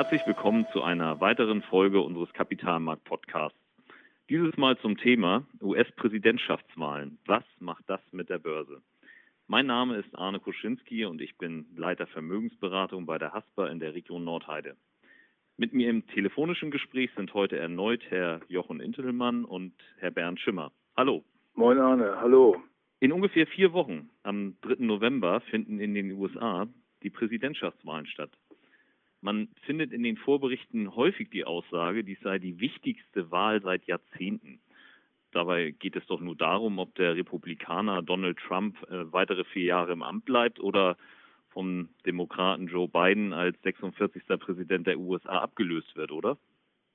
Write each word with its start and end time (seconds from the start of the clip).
Herzlich 0.00 0.26
willkommen 0.26 0.66
zu 0.72 0.82
einer 0.82 1.20
weiteren 1.20 1.60
Folge 1.60 2.00
unseres 2.00 2.32
Kapitalmarkt-Podcasts. 2.32 3.58
Dieses 4.30 4.56
Mal 4.56 4.78
zum 4.78 4.96
Thema 4.96 5.46
US-Präsidentschaftswahlen. 5.60 7.18
Was 7.26 7.44
macht 7.58 7.84
das 7.86 8.00
mit 8.10 8.30
der 8.30 8.38
Börse? 8.38 8.80
Mein 9.46 9.66
Name 9.66 9.98
ist 9.98 10.08
Arne 10.16 10.40
Kuschinski 10.40 11.04
und 11.04 11.20
ich 11.20 11.36
bin 11.36 11.66
Leiter 11.76 12.06
Vermögensberatung 12.06 13.04
bei 13.04 13.18
der 13.18 13.34
Haspa 13.34 13.68
in 13.68 13.78
der 13.78 13.92
Region 13.92 14.24
Nordheide. 14.24 14.74
Mit 15.58 15.74
mir 15.74 15.90
im 15.90 16.06
telefonischen 16.06 16.70
Gespräch 16.70 17.10
sind 17.14 17.34
heute 17.34 17.58
erneut 17.58 18.00
Herr 18.08 18.40
Jochen 18.48 18.80
Intelmann 18.80 19.44
und 19.44 19.74
Herr 19.98 20.12
Bernd 20.12 20.40
Schimmer. 20.40 20.72
Hallo. 20.96 21.24
Moin 21.52 21.78
Arne, 21.78 22.18
hallo. 22.18 22.56
In 23.00 23.12
ungefähr 23.12 23.46
vier 23.46 23.74
Wochen, 23.74 24.08
am 24.22 24.56
3. 24.62 24.76
November, 24.78 25.42
finden 25.50 25.78
in 25.78 25.92
den 25.92 26.12
USA 26.12 26.66
die 27.02 27.10
Präsidentschaftswahlen 27.10 28.06
statt. 28.06 28.30
Man 29.20 29.48
findet 29.66 29.92
in 29.92 30.02
den 30.02 30.16
Vorberichten 30.16 30.94
häufig 30.96 31.30
die 31.30 31.44
Aussage, 31.44 32.04
dies 32.04 32.20
sei 32.20 32.38
die 32.38 32.58
wichtigste 32.60 33.30
Wahl 33.30 33.60
seit 33.62 33.84
Jahrzehnten. 33.84 34.60
Dabei 35.32 35.72
geht 35.72 35.94
es 35.94 36.06
doch 36.06 36.20
nur 36.20 36.36
darum, 36.36 36.78
ob 36.78 36.94
der 36.94 37.14
Republikaner 37.14 38.02
Donald 38.02 38.38
Trump 38.38 38.76
äh, 38.90 39.12
weitere 39.12 39.44
vier 39.44 39.64
Jahre 39.64 39.92
im 39.92 40.02
Amt 40.02 40.24
bleibt 40.24 40.58
oder 40.58 40.96
vom 41.50 41.88
Demokraten 42.06 42.68
Joe 42.68 42.88
Biden 42.88 43.32
als 43.32 43.60
46. 43.62 44.22
Präsident 44.38 44.86
der 44.86 44.98
USA 44.98 45.38
abgelöst 45.40 45.94
wird, 45.96 46.12
oder? 46.12 46.38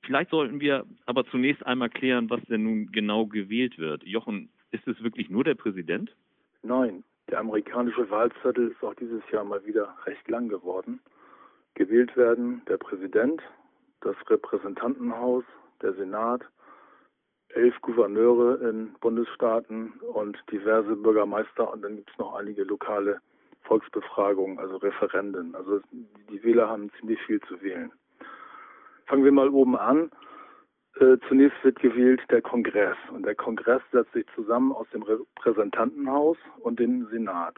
Vielleicht 0.02 0.30
sollten 0.30 0.60
wir 0.60 0.84
aber 1.04 1.26
zunächst 1.26 1.64
einmal 1.66 1.90
klären, 1.90 2.30
was 2.30 2.40
denn 2.44 2.62
nun 2.62 2.92
genau 2.92 3.26
gewählt 3.26 3.78
wird. 3.78 4.02
Jochen, 4.04 4.50
ist 4.70 4.86
es 4.86 5.02
wirklich 5.02 5.30
nur 5.30 5.44
der 5.44 5.54
Präsident? 5.54 6.14
Nein, 6.62 7.04
der 7.30 7.40
amerikanische 7.40 8.08
Wahlzettel 8.10 8.68
ist 8.68 8.82
auch 8.82 8.94
dieses 8.94 9.22
Jahr 9.32 9.44
mal 9.44 9.64
wieder 9.66 9.94
recht 10.04 10.28
lang 10.28 10.48
geworden. 10.48 11.00
Gewählt 11.76 12.16
werden 12.16 12.62
der 12.68 12.78
Präsident, 12.78 13.42
das 14.00 14.16
Repräsentantenhaus, 14.30 15.44
der 15.82 15.92
Senat, 15.92 16.40
elf 17.50 17.78
Gouverneure 17.82 18.66
in 18.66 18.94
Bundesstaaten 19.00 19.92
und 20.14 20.38
diverse 20.50 20.96
Bürgermeister 20.96 21.70
und 21.70 21.82
dann 21.82 21.96
gibt 21.96 22.10
es 22.10 22.18
noch 22.18 22.34
einige 22.34 22.64
lokale 22.64 23.20
Volksbefragungen, 23.64 24.58
also 24.58 24.76
Referenden. 24.76 25.54
Also 25.54 25.80
die 25.92 26.42
Wähler 26.42 26.66
haben 26.70 26.90
ziemlich 26.98 27.20
viel 27.26 27.40
zu 27.42 27.60
wählen. 27.60 27.92
Fangen 29.04 29.24
wir 29.24 29.32
mal 29.32 29.50
oben 29.50 29.76
an. 29.76 30.10
Äh, 30.98 31.18
zunächst 31.28 31.62
wird 31.62 31.78
gewählt 31.80 32.22
der 32.30 32.40
Kongress 32.40 32.96
und 33.12 33.26
der 33.26 33.34
Kongress 33.34 33.82
setzt 33.92 34.14
sich 34.14 34.24
zusammen 34.34 34.72
aus 34.72 34.86
dem 34.94 35.02
Repräsentantenhaus 35.02 36.38
und 36.60 36.80
dem 36.80 37.06
Senat. 37.10 37.56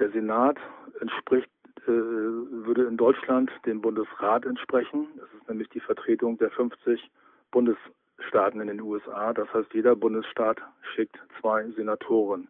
Der 0.00 0.10
Senat 0.10 0.58
entspricht, 1.00 1.48
würde 1.86 2.84
in 2.84 2.96
Deutschland 2.96 3.50
dem 3.66 3.80
Bundesrat 3.80 4.46
entsprechen. 4.46 5.08
Das 5.16 5.28
ist 5.38 5.48
nämlich 5.48 5.68
die 5.70 5.80
Vertretung 5.80 6.38
der 6.38 6.50
50 6.50 7.10
Bundesstaaten 7.50 8.60
in 8.60 8.68
den 8.68 8.80
USA. 8.80 9.32
Das 9.32 9.52
heißt, 9.52 9.72
jeder 9.74 9.94
Bundesstaat 9.96 10.58
schickt 10.94 11.18
zwei 11.40 11.68
Senatoren 11.70 12.48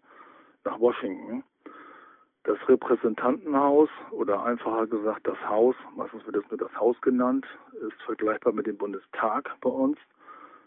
nach 0.64 0.78
Washington. 0.78 1.44
Das 2.44 2.58
Repräsentantenhaus 2.68 3.88
oder 4.10 4.44
einfacher 4.44 4.86
gesagt 4.86 5.26
das 5.26 5.38
Haus, 5.48 5.74
meistens 5.96 6.26
wird 6.26 6.36
es 6.36 6.50
nur 6.50 6.58
das 6.58 6.74
Haus 6.76 7.00
genannt, 7.00 7.46
ist 7.72 8.02
vergleichbar 8.02 8.52
mit 8.52 8.66
dem 8.66 8.76
Bundestag 8.76 9.50
bei 9.62 9.70
uns. 9.70 9.98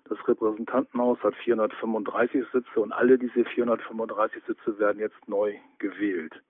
Das 0.09 0.17
Repräsentantenhaus 0.27 1.19
hat 1.21 1.35
435 1.35 2.45
Sitze 2.51 2.79
und 2.79 2.91
alle 2.93 3.17
diese 3.19 3.45
435 3.45 4.43
Sitze 4.47 4.79
werden 4.79 4.99
jetzt 4.99 5.27
neu 5.27 5.53
gewählt. 5.77 6.41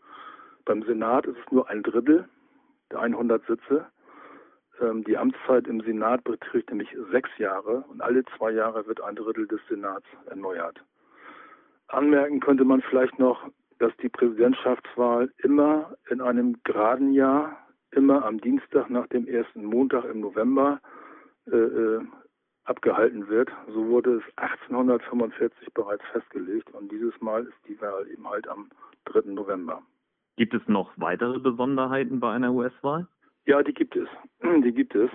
Beim 0.67 0.83
Senat 0.83 1.25
ist 1.25 1.37
es 1.37 1.51
nur 1.51 1.69
ein 1.69 1.81
Drittel 1.81 2.27
der 2.91 2.99
100 2.99 3.41
Sitze. 3.47 3.85
Ähm, 4.81 5.05
die 5.05 5.17
Amtszeit 5.17 5.65
im 5.65 5.79
Senat 5.79 6.25
beträgt 6.25 6.69
nämlich 6.69 6.89
sechs 7.09 7.29
Jahre 7.37 7.85
und 7.87 8.01
alle 8.01 8.25
zwei 8.35 8.51
Jahre 8.51 8.85
wird 8.85 8.99
ein 8.99 9.15
Drittel 9.15 9.47
des 9.47 9.61
Senats 9.69 10.05
erneuert. 10.25 10.83
Anmerken 11.87 12.41
könnte 12.41 12.65
man 12.65 12.81
vielleicht 12.81 13.17
noch, 13.17 13.47
dass 13.79 13.95
die 14.01 14.09
Präsidentschaftswahl 14.09 15.31
immer 15.37 15.95
in 16.09 16.19
einem 16.19 16.57
geraden 16.65 17.13
Jahr, 17.13 17.57
immer 17.91 18.25
am 18.25 18.41
Dienstag 18.41 18.89
nach 18.89 19.07
dem 19.07 19.25
ersten 19.25 19.63
Montag 19.63 20.03
im 20.03 20.19
November 20.19 20.81
äh, 21.49 21.55
äh 21.55 22.01
abgehalten 22.65 23.29
wird. 23.29 23.49
So 23.69 23.87
wurde 23.87 24.17
es 24.17 24.23
1845 24.35 25.73
bereits 25.73 26.03
festgelegt 26.11 26.69
und 26.73 26.91
dieses 26.91 27.13
Mal 27.21 27.45
ist 27.45 27.55
die 27.69 27.79
Wahl 27.79 28.05
eben 28.11 28.29
halt 28.29 28.49
am 28.49 28.69
3. 29.05 29.31
November. 29.31 29.81
Gibt 30.37 30.53
es 30.53 30.61
noch 30.67 30.91
weitere 30.97 31.39
Besonderheiten 31.39 32.19
bei 32.19 32.31
einer 32.31 32.53
US-Wahl? 32.53 33.07
Ja, 33.45 33.63
die 33.63 33.73
gibt 33.73 33.95
es. 33.95 34.07
Die 34.63 34.71
gibt 34.71 34.93
es. 34.93 35.09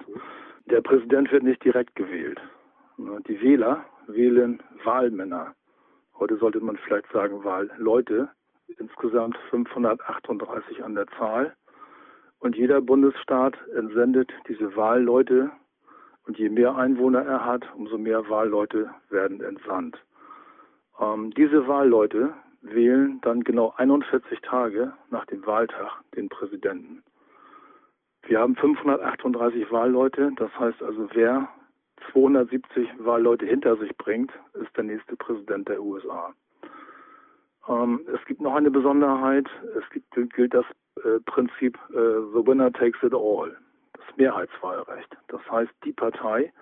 Der 0.67 0.81
Präsident 0.81 1.31
wird 1.31 1.45
nicht 1.45 1.65
direkt 1.65 1.95
gewählt. 1.95 2.41
Die 2.99 3.41
Wähler 3.41 3.85
wählen 4.09 4.61
Wahlmänner. 4.85 5.55
Heute 6.19 6.37
sollte 6.37 6.61
man 6.61 6.77
vielleicht 6.77 7.11
sagen 7.13 7.45
Wahlleute 7.45 8.31
insgesamt 8.79 9.37
538 9.51 10.83
an 10.83 10.95
der 10.95 11.07
Zahl. 11.19 11.55
Und 12.39 12.57
jeder 12.57 12.81
Bundesstaat 12.81 13.57
entsendet 13.77 14.33
diese 14.49 14.75
Wahlleute. 14.75 15.51
Und 16.27 16.39
je 16.39 16.49
mehr 16.49 16.75
Einwohner 16.77 17.25
er 17.25 17.45
hat, 17.45 17.65
umso 17.77 17.97
mehr 17.99 18.29
Wahlleute 18.29 18.91
werden 19.11 19.41
entsandt. 19.41 19.99
Ähm, 21.01 21.31
diese 21.35 21.69
Wahlleute 21.69 22.35
wählen 22.63 23.21
dann 23.23 23.43
genau 23.43 23.75
41 23.77 24.41
Tage 24.41 24.93
nach 25.11 25.27
dem 25.27 25.45
Wahltag 25.47 26.01
den 26.17 26.29
Präsidenten. 26.29 27.03
Wir 28.23 28.41
haben 28.41 28.55
538 28.57 29.71
Wahlleute, 29.73 30.33
das 30.37 30.51
heißt 30.59 30.83
also, 30.83 31.09
wer 31.13 31.49
270 32.13 32.89
Wahlleute 32.99 33.47
hinter 33.47 33.77
sich 33.77 33.97
bringt, 33.97 34.33
ist 34.55 34.77
der 34.77 34.85
nächste 34.85 35.17
Präsident 35.17 35.69
der 35.69 35.83
USA. 35.83 36.33
Ähm, 37.69 38.01
es 38.13 38.25
gibt 38.27 38.41
noch 38.41 38.55
eine 38.55 38.71
Besonderheit. 38.71 39.49
Es 39.77 39.89
gibt, 39.91 40.35
gilt 40.35 40.55
das 40.55 40.65
äh, 41.05 41.21
Prinzip 41.27 41.79
äh, 41.91 41.95
The 42.33 42.47
Winner 42.47 42.73
Takes 42.73 43.03
It 43.03 43.15
All, 43.15 43.57
das 43.95 44.17
Mehrheitswahlrecht. 44.17 45.17
Das 45.29 45.41
heißt, 45.51 45.73
die 45.85 45.93
Partei, 45.93 46.53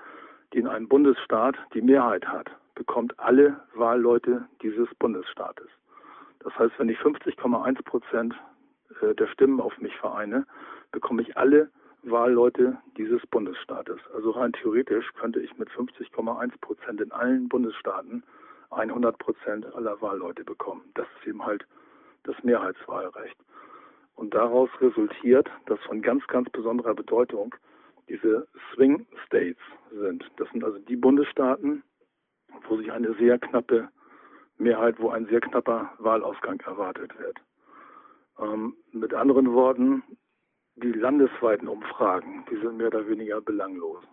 die 0.52 0.58
in 0.58 0.66
einem 0.66 0.88
Bundesstaat 0.88 1.56
die 1.74 1.82
Mehrheit 1.82 2.26
hat, 2.26 2.50
bekommt 2.74 3.18
alle 3.18 3.60
Wahlleute 3.74 4.46
dieses 4.62 4.88
Bundesstaates. 4.98 5.68
Das 6.40 6.58
heißt, 6.58 6.78
wenn 6.78 6.88
ich 6.88 6.98
50,1 6.98 7.82
Prozent 7.84 8.34
äh, 9.02 9.14
der 9.14 9.26
Stimmen 9.28 9.60
auf 9.60 9.78
mich 9.78 9.96
vereine, 9.96 10.46
bekomme 10.90 11.22
ich 11.22 11.36
alle 11.36 11.70
Wahlleute 12.02 12.78
dieses 12.96 13.26
Bundesstaates. 13.26 14.00
Also 14.14 14.30
rein 14.30 14.52
theoretisch 14.52 15.12
könnte 15.14 15.40
ich 15.40 15.56
mit 15.58 15.68
50,1 15.70 16.52
Prozent 16.60 17.00
in 17.00 17.12
allen 17.12 17.48
Bundesstaaten 17.48 18.24
100 18.70 19.18
Prozent 19.18 19.66
aller 19.74 20.00
Wahlleute 20.00 20.44
bekommen. 20.44 20.82
Das 20.94 21.06
ist 21.18 21.26
eben 21.26 21.44
halt 21.44 21.66
das 22.22 22.36
Mehrheitswahlrecht. 22.42 23.36
Und 24.14 24.34
daraus 24.34 24.70
resultiert, 24.80 25.50
dass 25.66 25.80
von 25.80 26.02
ganz, 26.02 26.26
ganz 26.26 26.48
besonderer 26.50 26.94
Bedeutung 26.94 27.54
diese 28.08 28.46
Swing 28.72 29.06
States 29.26 29.60
sind. 29.92 30.24
Das 30.36 30.48
sind 30.50 30.64
also 30.64 30.78
die 30.78 30.96
Bundesstaaten, 30.96 31.82
wo 32.68 32.76
sich 32.76 32.90
eine 32.92 33.14
sehr 33.14 33.38
knappe 33.38 33.88
Mehrheit, 34.60 34.96
wo 34.98 35.10
ein 35.10 35.26
sehr 35.26 35.40
knapper 35.40 35.90
Wahlausgang 35.98 36.60
erwartet 36.60 37.18
wird. 37.18 37.38
Ähm, 38.38 38.74
mit 38.92 39.14
anderen 39.14 39.52
Worten, 39.52 40.02
die 40.76 40.92
landesweiten 40.92 41.68
Umfragen, 41.68 42.44
die 42.50 42.56
sind 42.56 42.76
mehr 42.76 42.88
oder 42.88 43.08
weniger 43.08 43.40
belanglos. 43.40 44.04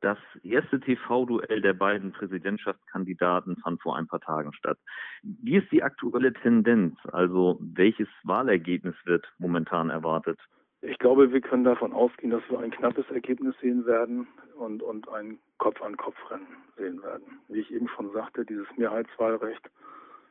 Das 0.00 0.18
erste 0.42 0.80
TV-Duell 0.80 1.60
der 1.60 1.74
beiden 1.74 2.12
Präsidentschaftskandidaten 2.12 3.56
fand 3.58 3.82
vor 3.82 3.96
ein 3.96 4.06
paar 4.06 4.20
Tagen 4.20 4.54
statt. 4.54 4.78
Wie 5.22 5.56
ist 5.56 5.70
die 5.70 5.82
aktuelle 5.82 6.32
Tendenz? 6.32 6.96
Also 7.12 7.58
welches 7.60 8.08
Wahlergebnis 8.22 8.94
wird 9.04 9.30
momentan 9.38 9.90
erwartet? 9.90 10.40
Ich 10.82 10.98
glaube, 10.98 11.30
wir 11.32 11.40
können 11.42 11.64
davon 11.64 11.92
ausgehen, 11.92 12.30
dass 12.30 12.42
wir 12.48 12.58
ein 12.58 12.70
knappes 12.70 13.04
Ergebnis 13.10 13.54
sehen 13.60 13.84
werden 13.84 14.26
und, 14.56 14.82
und 14.82 15.08
ein 15.10 15.38
Kopf-an-Kopf-Rennen 15.58 16.56
sehen 16.76 17.02
werden. 17.02 17.38
Wie 17.48 17.60
ich 17.60 17.70
eben 17.70 17.88
schon 17.88 18.10
sagte, 18.12 18.46
dieses 18.46 18.66
Mehrheitswahlrecht 18.76 19.70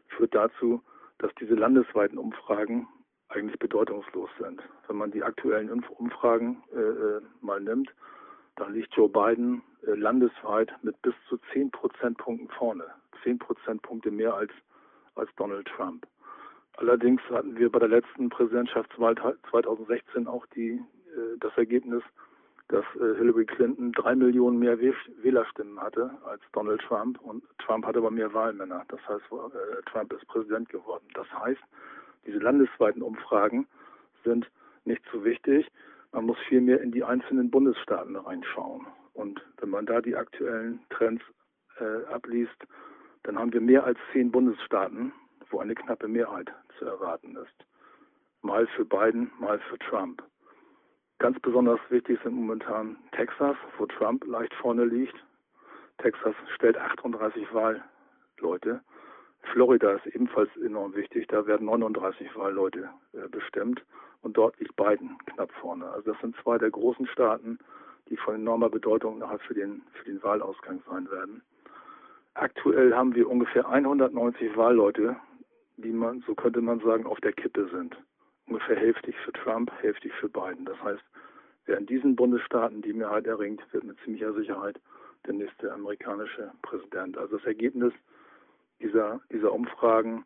führt 0.08 0.34
dazu, 0.34 0.82
dass 1.20 1.32
diese 1.40 1.54
landesweiten 1.54 2.18
Umfragen 2.18 2.88
eigentlich 3.28 3.60
bedeutungslos 3.60 4.30
sind. 4.40 4.62
Wenn 4.88 4.98
man 4.98 5.12
die 5.12 5.22
aktuellen 5.22 5.70
Umfragen 5.70 6.64
äh, 6.74 6.80
äh 6.80 7.22
mal 7.42 7.62
nimmt, 7.62 7.94
da 8.56 8.68
liegt 8.68 8.96
Joe 8.96 9.08
Biden 9.08 9.62
äh, 9.86 9.92
landesweit 9.92 10.72
mit 10.82 11.00
bis 11.04 11.14
zu 11.28 11.38
10 11.54 11.70
Prozentpunkten 11.70 12.50
vorne. 12.50 12.86
10 13.24 13.38
Prozentpunkte 13.38 14.10
mehr 14.10 14.34
als, 14.34 14.52
als 15.14 15.30
Donald 15.36 15.68
Trump. 15.68 16.08
Allerdings 16.78 17.22
hatten 17.30 17.58
wir 17.58 17.72
bei 17.72 17.80
der 17.80 17.90
letzten 17.90 18.30
Präsidentschaftswahl 18.30 19.16
2016 19.50 20.28
auch 20.28 20.46
die, 20.48 20.72
äh, 20.72 21.38
das 21.40 21.52
Ergebnis, 21.58 22.04
dass 22.70 22.86
äh, 22.96 23.16
Hillary 23.18 23.46
Clinton 23.46 23.92
drei 23.92 24.16
Millionen 24.16 24.60
mehr 24.60 24.80
Wählerstimmen 24.80 25.80
hatte 25.82 26.12
als 26.24 26.42
Donald 26.54 26.82
Trump 26.82 27.20
und 27.22 27.44
Trump 27.58 27.86
hatte 27.86 28.00
aber 28.00 28.12
mehr 28.12 28.34
Wahlmänner. 28.34 28.86
Das 28.88 29.00
heißt, 29.08 29.26
äh, 29.32 29.82
Trump 29.92 30.14
ist 30.14 30.26
Präsident 30.28 30.70
geworden. 30.70 31.06
Das 31.16 31.28
heißt, 31.34 31.62
diese 32.26 32.38
landesweiten 32.38 33.02
Umfragen 33.02 33.68
sind 34.24 34.50
nicht 34.86 35.02
so 35.12 35.24
wichtig. 35.24 35.68
Man 36.12 36.26
muss 36.26 36.38
vielmehr 36.48 36.82
in 36.82 36.92
die 36.92 37.04
einzelnen 37.04 37.50
Bundesstaaten 37.50 38.16
reinschauen. 38.16 38.86
Und 39.14 39.42
wenn 39.58 39.70
man 39.70 39.86
da 39.86 40.02
die 40.02 40.16
aktuellen 40.16 40.80
Trends 40.90 41.24
äh, 41.80 42.06
abliest, 42.14 42.56
dann 43.24 43.38
haben 43.38 43.52
wir 43.52 43.62
mehr 43.62 43.84
als 43.84 43.98
zehn 44.14 44.32
Bundesstaaten, 44.32 45.12
wo 45.50 45.60
eine 45.60 45.76
knappe 45.76 46.08
Mehrheit 46.08 46.52
zu 46.78 46.86
erwarten 46.86 47.36
ist. 47.36 47.66
Mal 48.42 48.68
für 48.68 48.86
Biden, 48.86 49.32
mal 49.40 49.60
für 49.60 49.78
Trump. 49.80 50.24
Ganz 51.20 51.38
besonders 51.42 51.80
wichtig 51.90 52.20
sind 52.24 52.36
momentan 52.36 52.96
Texas, 53.12 53.58
wo 53.78 53.86
Trump 53.86 54.26
leicht 54.26 54.54
vorne 54.56 54.86
liegt. 54.86 55.16
Texas 55.98 56.34
stellt 56.56 56.78
38 56.78 57.48
Wahlleute. 57.54 58.82
Florida 59.52 59.92
ist 59.92 60.08
ebenfalls 60.08 60.50
enorm 60.58 60.96
wichtig. 60.96 61.28
Da 61.28 61.46
werden 61.46 61.66
39 61.66 62.36
Wahlleute 62.36 62.90
äh, 63.14 63.28
bestimmt. 63.30 63.84
Und 64.22 64.38
dort 64.38 64.58
liegt 64.60 64.76
Biden 64.76 65.18
knapp 65.26 65.52
vorne. 65.54 65.90
Also 65.90 66.12
das 66.14 66.22
sind 66.22 66.36
zwei 66.42 66.58
der 66.58 66.72
großen 66.72 67.08
Staaten, 67.08 67.60
die 68.10 68.18
von 68.18 68.36
enormer 68.36 68.70
Bedeutung 68.70 69.20
nachher 69.20 69.40
für 69.40 69.54
den, 69.54 69.82
für 69.94 70.06
den 70.06 70.22
Wahlausgang 70.24 70.82
sein 70.90 71.10
werden. 71.12 71.42
Aktuell 72.34 72.96
haben 72.96 73.16
wir 73.16 73.30
ungefähr 73.30 73.68
190 73.68 74.56
Wahlleute, 74.56 75.18
die 75.82 75.92
man, 75.92 76.22
so 76.26 76.36
könnte 76.36 76.62
man 76.62 76.80
sagen, 76.80 77.06
auf 77.06 77.20
der 77.22 77.34
Kippe 77.34 77.70
sind 77.70 77.96
ungefähr 78.48 78.76
hälftig 78.76 79.16
für 79.24 79.32
Trump, 79.34 79.72
hälftig 79.82 80.12
für 80.20 80.30
Biden. 80.30 80.66
Das 80.66 80.82
heißt, 80.82 81.04
wer 81.66 81.78
in 81.78 81.86
diesen 81.86 82.16
Bundesstaaten 82.16 82.82
die 82.82 82.94
Mehrheit 82.94 83.28
erringt, 83.28 83.62
wird 83.72 83.84
mit 83.84 83.98
ziemlicher 84.04 84.34
Sicherheit 84.34 84.80
der 85.26 85.34
nächste 85.34 85.72
amerikanische 85.72 86.52
Präsident. 86.62 87.18
Also 87.18 87.38
das 87.38 87.46
Ergebnis 87.46 87.94
dieser, 88.82 89.22
dieser 89.32 89.52
Umfragen 89.52 90.26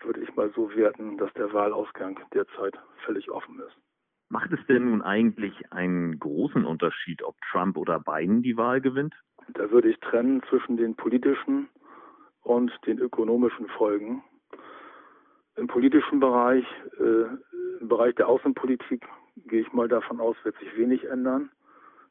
würde 0.00 0.20
ich 0.20 0.34
mal 0.34 0.50
so 0.54 0.74
werten, 0.74 1.16
dass 1.16 1.32
der 1.34 1.52
Wahlausgang 1.52 2.18
derzeit 2.34 2.78
völlig 3.04 3.30
offen 3.30 3.60
ist. 3.60 3.76
Macht 4.28 4.52
es 4.52 4.66
denn 4.66 4.90
nun 4.90 5.02
eigentlich 5.02 5.72
einen 5.72 6.18
großen 6.18 6.64
Unterschied, 6.64 7.22
ob 7.22 7.36
Trump 7.50 7.76
oder 7.76 8.00
Biden 8.00 8.42
die 8.42 8.56
Wahl 8.56 8.80
gewinnt? 8.80 9.14
Da 9.54 9.70
würde 9.70 9.90
ich 9.90 10.00
trennen 10.00 10.42
zwischen 10.48 10.76
den 10.76 10.94
politischen 10.94 11.68
und 12.42 12.72
den 12.86 12.98
ökonomischen 12.98 13.68
Folgen. 13.68 14.22
Im 15.56 15.66
politischen 15.66 16.20
Bereich 16.20 16.64
äh, 16.98 17.26
im 17.82 17.88
Bereich 17.88 18.14
der 18.14 18.28
Außenpolitik 18.28 19.04
gehe 19.46 19.62
ich 19.62 19.72
mal 19.72 19.88
davon 19.88 20.20
aus, 20.20 20.36
wird 20.44 20.56
sich 20.58 20.76
wenig 20.76 21.04
ändern. 21.04 21.50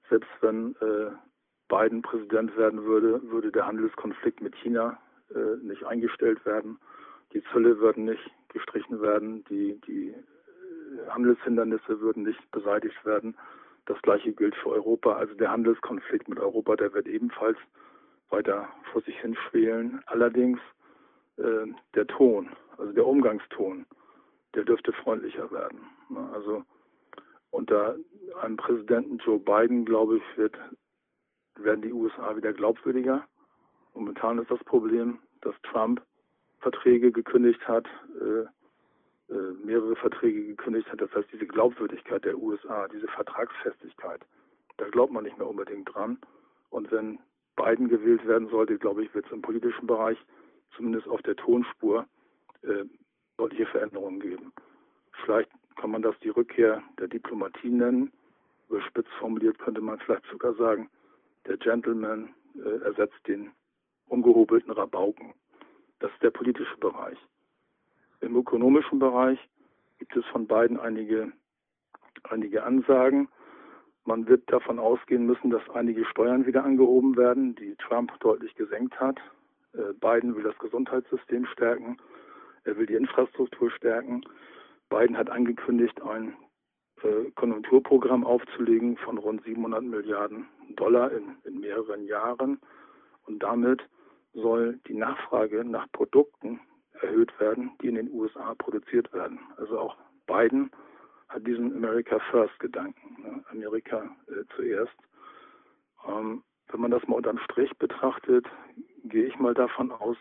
Selbst 0.09 0.29
wenn 0.41 0.75
äh, 0.81 1.11
Biden 1.69 2.01
Präsident 2.01 2.57
werden 2.57 2.83
würde, 2.83 3.21
würde 3.31 3.51
der 3.51 3.65
Handelskonflikt 3.65 4.41
mit 4.41 4.53
China 4.57 4.99
äh, 5.33 5.65
nicht 5.65 5.85
eingestellt 5.85 6.45
werden. 6.45 6.77
Die 7.31 7.41
Zölle 7.53 7.79
würden 7.79 8.03
nicht 8.03 8.29
gestrichen 8.49 9.01
werden, 9.01 9.45
die, 9.45 9.79
die 9.87 10.09
äh, 10.09 11.09
Handelshindernisse 11.09 12.01
würden 12.01 12.23
nicht 12.23 12.51
beseitigt 12.51 13.05
werden. 13.05 13.37
Das 13.85 14.01
gleiche 14.01 14.33
gilt 14.33 14.55
für 14.55 14.71
Europa. 14.71 15.13
Also 15.13 15.33
der 15.35 15.51
Handelskonflikt 15.51 16.27
mit 16.27 16.39
Europa, 16.39 16.75
der 16.75 16.93
wird 16.93 17.07
ebenfalls 17.07 17.57
weiter 18.29 18.67
vor 18.91 19.01
sich 19.03 19.17
hin 19.21 19.37
schwelen. 19.49 20.01
Allerdings 20.07 20.59
äh, 21.37 21.67
der 21.95 22.07
Ton, 22.07 22.49
also 22.81 22.93
der 22.93 23.05
Umgangston, 23.05 23.85
der 24.55 24.63
dürfte 24.63 24.91
freundlicher 24.91 25.51
werden. 25.51 25.81
Ne? 26.09 26.27
Also 26.33 26.63
unter 27.51 27.95
einem 28.41 28.57
Präsidenten 28.57 29.17
Joe 29.19 29.39
Biden, 29.39 29.85
glaube 29.85 30.17
ich, 30.17 30.23
wird, 30.37 30.57
werden 31.55 31.83
die 31.83 31.93
USA 31.93 32.35
wieder 32.35 32.53
glaubwürdiger. 32.53 33.23
Momentan 33.93 34.39
ist 34.39 34.49
das 34.49 34.63
Problem, 34.63 35.19
dass 35.41 35.53
Trump 35.61 36.01
Verträge 36.59 37.11
gekündigt 37.11 37.67
hat, 37.67 37.85
äh, 38.19 39.33
äh, 39.33 39.53
mehrere 39.63 39.95
Verträge 39.95 40.47
gekündigt 40.47 40.91
hat. 40.91 41.01
Das 41.01 41.13
heißt, 41.13 41.27
diese 41.31 41.45
Glaubwürdigkeit 41.45 42.25
der 42.25 42.37
USA, 42.37 42.87
diese 42.87 43.07
Vertragsfestigkeit, 43.09 44.21
da 44.77 44.89
glaubt 44.89 45.13
man 45.13 45.23
nicht 45.23 45.37
mehr 45.37 45.47
unbedingt 45.47 45.93
dran. 45.93 46.17
Und 46.71 46.91
wenn 46.91 47.19
Biden 47.55 47.89
gewählt 47.89 48.25
werden 48.25 48.47
sollte, 48.49 48.79
glaube 48.79 49.03
ich, 49.03 49.13
wird 49.13 49.27
es 49.27 49.31
im 49.31 49.43
politischen 49.43 49.85
Bereich, 49.85 50.17
zumindest 50.75 51.07
auf 51.07 51.21
der 51.21 51.35
Tonspur, 51.35 52.07
äh, 52.63 52.85
deutliche 53.37 53.65
Veränderungen 53.65 54.19
geben. 54.19 54.53
Vielleicht 55.23 55.49
kann 55.75 55.91
man 55.91 56.01
das 56.01 56.17
die 56.19 56.29
Rückkehr 56.29 56.83
der 56.99 57.07
Diplomatie 57.07 57.69
nennen. 57.69 58.11
Überspitzt 58.69 59.11
formuliert 59.19 59.59
könnte 59.59 59.81
man 59.81 59.99
vielleicht 59.99 60.25
sogar 60.31 60.53
sagen, 60.55 60.89
der 61.47 61.57
Gentleman 61.57 62.33
äh, 62.55 62.83
ersetzt 62.83 63.19
den 63.27 63.51
ungehobelten 64.07 64.71
Rabauken. 64.71 65.33
Das 65.99 66.11
ist 66.11 66.23
der 66.23 66.31
politische 66.31 66.77
Bereich. 66.77 67.17
Im 68.21 68.35
ökonomischen 68.35 68.99
Bereich 68.99 69.39
gibt 69.99 70.15
es 70.15 70.25
von 70.25 70.47
beiden 70.47 70.79
einige, 70.79 71.31
einige 72.23 72.63
Ansagen. 72.63 73.27
Man 74.05 74.27
wird 74.27 74.51
davon 74.51 74.79
ausgehen 74.79 75.25
müssen, 75.25 75.51
dass 75.51 75.67
einige 75.69 76.05
Steuern 76.05 76.45
wieder 76.45 76.63
angehoben 76.63 77.17
werden, 77.17 77.55
die 77.55 77.75
Trump 77.75 78.11
deutlich 78.19 78.53
gesenkt 78.55 78.99
hat. 78.99 79.19
Äh, 79.73 79.93
Biden 79.93 80.35
will 80.35 80.43
das 80.43 80.57
Gesundheitssystem 80.59 81.45
stärken. 81.47 81.97
Er 82.63 82.77
will 82.77 82.85
die 82.85 82.95
Infrastruktur 82.95 83.71
stärken. 83.71 84.23
Biden 84.89 85.17
hat 85.17 85.29
angekündigt, 85.29 86.01
ein 86.01 86.35
äh, 87.03 87.31
Konjunkturprogramm 87.35 88.25
aufzulegen 88.25 88.97
von 88.97 89.17
rund 89.17 89.43
700 89.43 89.83
Milliarden 89.83 90.47
Dollar 90.75 91.11
in, 91.11 91.35
in 91.45 91.59
mehreren 91.59 92.05
Jahren. 92.05 92.59
Und 93.25 93.41
damit 93.41 93.81
soll 94.33 94.79
die 94.87 94.93
Nachfrage 94.93 95.65
nach 95.65 95.91
Produkten 95.91 96.59
erhöht 97.01 97.37
werden, 97.39 97.71
die 97.81 97.87
in 97.87 97.95
den 97.95 98.11
USA 98.11 98.53
produziert 98.55 99.11
werden. 99.13 99.39
Also 99.57 99.79
auch 99.79 99.97
Biden 100.27 100.71
hat 101.29 101.45
diesen 101.47 101.75
America 101.75 102.19
First 102.31 102.59
Gedanken, 102.59 103.21
ne? 103.21 103.43
Amerika 103.49 104.03
äh, 104.27 104.43
zuerst. 104.55 104.95
Ähm, 106.07 106.43
wenn 106.67 106.81
man 106.81 106.91
das 106.91 107.05
mal 107.07 107.15
unterm 107.15 107.39
Strich 107.39 107.71
betrachtet, 107.77 108.45
gehe 109.03 109.25
ich 109.25 109.39
mal 109.39 109.53
davon 109.53 109.91
aus, 109.91 110.17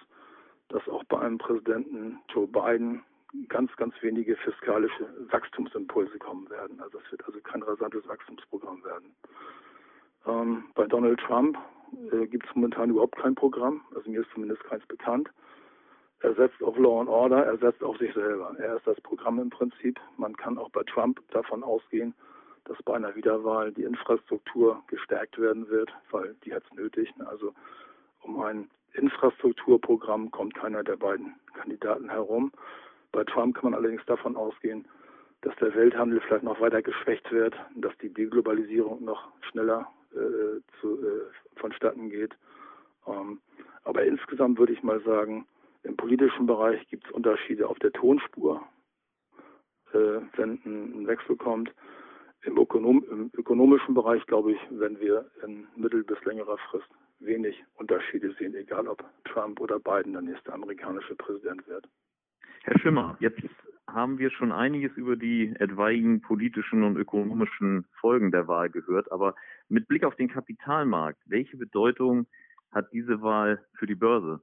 dass 0.71 0.89
auch 0.89 1.05
bei 1.05 1.19
einem 1.21 1.39
Präsidenten 1.39 2.19
Joe 2.33 2.47
Biden 2.47 3.03
ganz, 3.49 3.75
ganz 3.77 3.95
wenige 4.01 4.37
fiskalische 4.37 5.09
Wachstumsimpulse 5.31 6.19
kommen 6.19 6.49
werden. 6.51 6.81
Also 6.81 6.99
es 7.05 7.13
wird 7.13 7.25
also 7.27 7.39
kein 7.41 7.63
rasantes 7.63 8.07
Wachstumsprogramm 8.09 8.83
werden. 8.85 9.15
Ähm, 10.27 10.65
bei 10.75 10.87
Donald 10.87 11.21
Trump 11.21 11.57
äh, 12.13 12.27
gibt 12.27 12.47
es 12.47 12.55
momentan 12.55 12.91
überhaupt 12.91 13.17
kein 13.17 13.35
Programm, 13.35 13.83
also 13.95 14.11
mir 14.11 14.21
ist 14.21 14.31
zumindest 14.35 14.63
keins 14.65 14.85
bekannt. 14.87 15.31
Er 16.23 16.35
setzt 16.35 16.63
auf 16.63 16.77
Law 16.77 17.01
and 17.01 17.09
Order, 17.09 17.47
er 17.47 17.57
setzt 17.59 17.83
auf 17.83 17.97
sich 17.97 18.13
selber. 18.13 18.55
Er 18.59 18.77
ist 18.77 18.87
das 18.87 19.01
Programm 19.01 19.39
im 19.39 19.49
Prinzip. 19.49 19.99
Man 20.19 20.37
kann 20.37 20.59
auch 20.59 20.69
bei 20.71 20.83
Trump 20.83 21.19
davon 21.31 21.63
ausgehen, 21.63 22.15
dass 22.65 22.77
bei 22.83 22.95
einer 22.95 23.15
Wiederwahl 23.17 23.73
die 23.73 23.85
Infrastruktur 23.85 24.83
gestärkt 24.89 25.39
werden 25.39 25.69
wird, 25.71 25.91
weil 26.11 26.37
die 26.45 26.55
hat 26.55 26.63
es 26.71 26.77
nötig. 26.77 27.11
Also 27.25 27.55
um 28.21 28.39
ein 28.43 28.69
Infrastrukturprogramm 28.95 30.31
kommt 30.31 30.55
keiner 30.55 30.83
der 30.83 30.97
beiden 30.97 31.35
Kandidaten 31.55 32.09
herum. 32.11 32.53
Bei 33.13 33.25
Trump 33.25 33.57
kann 33.57 33.71
man 33.71 33.75
allerdings 33.75 34.05
davon 34.07 34.37
ausgehen, 34.37 34.87
dass 35.43 35.57
der 35.57 35.75
Welthandel 35.75 36.21
vielleicht 36.21 36.45
noch 36.45 36.61
weiter 36.61 36.83
geschwächt 36.83 37.31
wird, 37.33 37.55
dass 37.75 37.97
die 37.99 38.13
Deglobalisierung 38.13 39.05
noch 39.05 39.29
schneller 39.51 39.89
äh, 40.13 40.61
zu, 40.81 40.99
äh, 40.99 41.59
vonstatten 41.59 42.11
geht. 42.11 42.37
Ähm, 43.07 43.41
aber 43.85 44.05
insgesamt 44.05 44.59
würde 44.59 44.73
ich 44.73 44.83
mal 44.83 45.01
sagen, 45.03 45.47
im 45.83 45.97
politischen 45.97 46.47
Bereich 46.47 46.87
gibt 46.89 47.07
es 47.07 47.13
Unterschiede 47.13 47.69
auf 47.69 47.79
der 47.79 47.93
Tonspur, 47.93 48.63
äh, 49.93 50.21
wenn 50.37 50.61
ein 50.65 51.07
Wechsel 51.07 51.37
kommt. 51.37 51.73
Im, 52.43 52.57
Ökonom 52.59 53.05
Im, 53.11 53.31
ökonomischen 53.35 53.95
Bereich, 53.95 54.25
glaube 54.27 54.53
ich, 54.53 54.59
wenn 54.71 54.99
wir 54.99 55.31
in 55.45 55.67
mittel- 55.77 56.05
bis 56.05 56.23
längerer 56.25 56.57
Frist 56.71 56.89
wenig 57.19 57.63
Unterschiede 57.75 58.35
sehen, 58.39 58.55
egal 58.55 58.89
ob 58.89 59.05
Trump 59.25 59.61
oder 59.61 59.79
Biden 59.79 60.15
der 60.15 60.23
nächste 60.23 60.53
amerikanische 60.53 61.15
Präsident 61.17 61.67
wird. 61.69 61.87
Herr 62.63 62.79
Schimmer, 62.79 63.17
jetzt 63.21 63.43
haben 63.87 64.19
wir 64.19 64.31
schon 64.31 64.53
einiges 64.53 64.93
über 64.97 65.17
die 65.17 65.55
etwaigen 65.59 66.21
politischen 66.23 66.83
und 66.83 66.97
ökonomischen 66.97 67.87
Folgen 68.01 68.31
der 68.31 68.49
Wahl 68.49 68.71
gehört, 68.71 69.11
aber 69.13 69.35
mit 69.69 69.89
Blick 69.89 70.05
auf 70.05 70.17
den 70.17 70.29
Kapitalmarkt, 70.29 71.21
welche 71.27 71.57
Bedeutung 71.57 72.27
hat 72.71 72.93
diese 72.93 73.21
Wahl 73.21 73.65
für 73.75 73.87
die 73.87 73.95
Börse? 73.95 74.41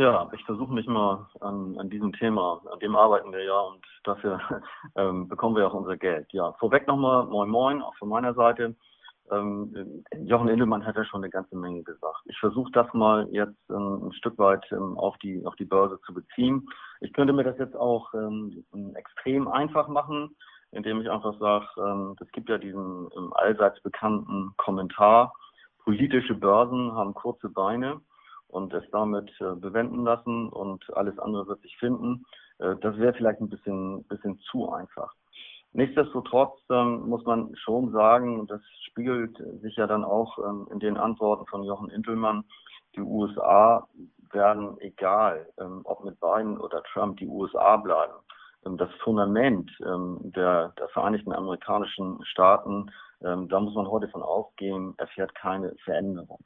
Ja, 0.00 0.30
ich 0.32 0.42
versuche 0.46 0.72
mich 0.72 0.86
mal 0.86 1.26
an, 1.42 1.76
an 1.78 1.90
diesem 1.90 2.14
Thema, 2.14 2.62
an 2.72 2.78
dem 2.78 2.96
arbeiten 2.96 3.32
wir 3.32 3.44
ja 3.44 3.60
und 3.60 3.84
dafür 4.04 4.40
ähm, 4.96 5.28
bekommen 5.28 5.56
wir 5.56 5.66
auch 5.66 5.74
unser 5.74 5.98
Geld. 5.98 6.26
Ja, 6.32 6.52
vorweg 6.54 6.86
nochmal 6.86 7.26
Moin 7.26 7.50
Moin, 7.50 7.82
auch 7.82 7.94
von 7.96 8.08
meiner 8.08 8.32
Seite. 8.32 8.74
Ähm, 9.30 10.02
Jochen 10.22 10.48
Indelmann 10.48 10.86
hat 10.86 10.96
ja 10.96 11.04
schon 11.04 11.22
eine 11.22 11.28
ganze 11.28 11.54
Menge 11.54 11.82
gesagt. 11.82 12.22
Ich 12.24 12.38
versuche 12.38 12.72
das 12.72 12.86
mal 12.94 13.28
jetzt 13.30 13.60
ähm, 13.68 14.06
ein 14.06 14.12
Stück 14.14 14.38
weit 14.38 14.64
ähm, 14.72 14.96
auf, 14.96 15.18
die, 15.18 15.44
auf 15.44 15.54
die 15.56 15.66
Börse 15.66 16.00
zu 16.06 16.14
beziehen. 16.14 16.66
Ich 17.02 17.12
könnte 17.12 17.34
mir 17.34 17.44
das 17.44 17.58
jetzt 17.58 17.76
auch 17.76 18.14
ähm, 18.14 18.64
extrem 18.94 19.48
einfach 19.48 19.86
machen, 19.88 20.34
indem 20.70 21.02
ich 21.02 21.10
einfach 21.10 21.38
sage, 21.38 21.66
ähm, 21.76 22.16
es 22.22 22.32
gibt 22.32 22.48
ja 22.48 22.56
diesen 22.56 23.10
allseits 23.32 23.82
bekannten 23.82 24.54
Kommentar, 24.56 25.34
politische 25.84 26.34
Börsen 26.34 26.94
haben 26.94 27.12
kurze 27.12 27.50
Beine 27.50 28.00
und 28.50 28.72
es 28.74 28.84
damit 28.90 29.30
äh, 29.40 29.54
bewenden 29.54 30.04
lassen 30.04 30.48
und 30.48 30.84
alles 30.96 31.18
andere 31.18 31.46
wird 31.48 31.62
sich 31.62 31.76
finden. 31.78 32.24
Äh, 32.58 32.76
das 32.80 32.96
wäre 32.98 33.14
vielleicht 33.14 33.40
ein 33.40 33.48
bisschen, 33.48 34.04
bisschen 34.04 34.38
zu 34.50 34.70
einfach. 34.70 35.12
Nichtsdestotrotz 35.72 36.58
ähm, 36.70 37.08
muss 37.08 37.24
man 37.24 37.54
schon 37.56 37.92
sagen, 37.92 38.46
das 38.48 38.60
spiegelt 38.88 39.36
sich 39.62 39.76
ja 39.76 39.86
dann 39.86 40.04
auch 40.04 40.38
ähm, 40.38 40.66
in 40.72 40.80
den 40.80 40.96
Antworten 40.96 41.46
von 41.46 41.62
Jochen 41.62 41.90
Intelmann, 41.90 42.44
die 42.96 43.02
USA 43.02 43.86
werden, 44.32 44.76
egal 44.80 45.48
ähm, 45.58 45.82
ob 45.84 46.04
mit 46.04 46.18
Biden 46.20 46.58
oder 46.58 46.82
Trump, 46.92 47.18
die 47.18 47.28
USA 47.28 47.76
bleiben. 47.76 48.14
Ähm, 48.66 48.76
das 48.78 48.90
Fundament 49.02 49.70
ähm, 49.86 50.18
der, 50.22 50.70
der 50.78 50.88
Vereinigten 50.88 51.32
Amerikanischen 51.32 52.18
Staaten, 52.24 52.90
ähm, 53.22 53.48
da 53.48 53.60
muss 53.60 53.74
man 53.74 53.88
heute 53.88 54.08
von 54.08 54.22
ausgehen, 54.22 54.94
erfährt 54.98 55.34
keine 55.34 55.74
Veränderung. 55.84 56.42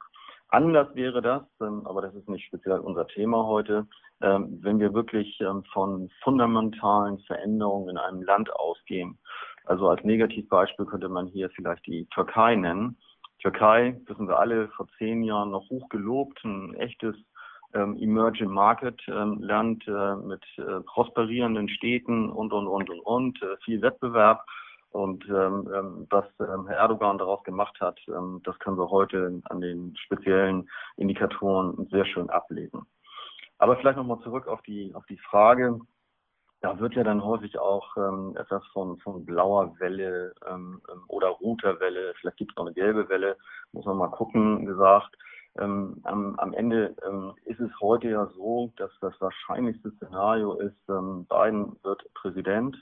Anders 0.55 0.95
wäre 0.95 1.21
das, 1.21 1.43
aber 1.59 2.01
das 2.01 2.15
ist 2.15 2.29
nicht 2.29 2.45
speziell 2.45 2.79
unser 2.79 3.05
Thema 3.07 3.45
heute, 3.45 3.85
wenn 4.19 4.79
wir 4.79 4.93
wirklich 4.93 5.37
von 5.73 6.09
fundamentalen 6.23 7.19
Veränderungen 7.27 7.89
in 7.89 7.97
einem 7.97 8.21
Land 8.23 8.55
ausgehen. 8.55 9.19
Also 9.65 9.89
als 9.89 10.01
Negativbeispiel 10.05 10.85
könnte 10.85 11.09
man 11.09 11.27
hier 11.27 11.49
vielleicht 11.49 11.85
die 11.87 12.05
Türkei 12.05 12.55
nennen. 12.55 12.97
Türkei, 13.39 13.99
wissen 14.05 14.29
wir 14.29 14.39
alle, 14.39 14.69
vor 14.69 14.87
zehn 14.97 15.23
Jahren 15.23 15.51
noch 15.51 15.69
hoch 15.69 15.89
gelobt, 15.89 16.41
ein 16.45 16.73
echtes 16.75 17.15
ähm, 17.73 17.97
Emerging 17.99 18.49
Market 18.49 19.01
ähm, 19.09 19.41
Land 19.41 19.85
äh, 19.87 20.15
mit 20.15 20.43
äh, 20.57 20.79
prosperierenden 20.85 21.67
Städten 21.67 22.29
und, 22.29 22.53
und, 22.53 22.67
und, 22.67 22.89
und, 22.89 22.99
und, 23.01 23.41
äh, 23.41 23.57
viel 23.65 23.81
Wettbewerb. 23.81 24.45
Und 24.95 25.25
ähm, 25.27 25.69
ähm, 25.75 26.07
was 26.09 26.23
ähm, 26.39 26.67
Herr 26.67 26.77
Erdogan 26.77 27.17
daraus 27.17 27.43
gemacht 27.43 27.77
hat, 27.81 27.99
ähm, 28.07 28.39
das 28.45 28.57
können 28.59 28.77
wir 28.77 28.89
heute 28.89 29.41
an 29.49 29.59
den 29.59 29.93
speziellen 29.97 30.69
Indikatoren 30.95 31.85
sehr 31.91 32.05
schön 32.05 32.29
ablesen. 32.29 32.85
Aber 33.57 33.75
vielleicht 33.75 33.97
nochmal 33.97 34.21
zurück 34.21 34.47
auf 34.47 34.61
die, 34.61 34.95
auf 34.95 35.05
die 35.07 35.17
Frage. 35.17 35.81
Da 36.61 36.79
wird 36.79 36.93
ja 36.93 37.03
dann 37.03 37.25
häufig 37.25 37.59
auch 37.59 37.97
ähm, 37.97 38.37
etwas 38.37 38.65
von, 38.67 38.97
von 38.99 39.25
blauer 39.25 39.77
Welle 39.79 40.33
ähm, 40.47 40.81
ähm 40.89 41.03
oder 41.09 41.27
roter 41.27 41.77
Welle, 41.81 42.13
vielleicht 42.21 42.37
gibt 42.37 42.51
es 42.51 42.55
noch 42.55 42.65
eine 42.65 42.73
gelbe 42.73 43.09
Welle, 43.09 43.35
muss 43.73 43.83
man 43.83 43.97
mal 43.97 44.11
gucken, 44.11 44.65
gesagt. 44.65 45.13
Ähm, 45.59 45.99
am, 46.03 46.39
am, 46.39 46.53
Ende 46.53 46.95
ähm, 47.05 47.33
ist 47.43 47.59
es 47.59 47.71
heute 47.81 48.07
ja 48.11 48.27
so, 48.27 48.71
dass 48.77 48.91
das 49.01 49.19
wahrscheinlichste 49.19 49.91
Szenario 49.91 50.53
ist, 50.53 50.87
ähm, 50.87 51.25
Biden 51.25 51.75
wird 51.83 52.01
Präsident 52.13 52.77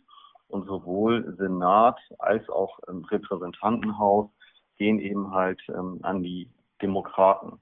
und 0.53 0.65
sowohl 0.65 1.35
Senat 1.37 1.99
als 2.19 2.47
auch 2.49 2.79
ähm, 2.87 3.03
Repräsentantenhaus 3.05 4.29
gehen 4.77 4.99
eben 4.99 5.31
halt 5.31 5.61
ähm, 5.69 5.99
an 6.03 6.23
die 6.23 6.49
Demokraten. 6.81 7.59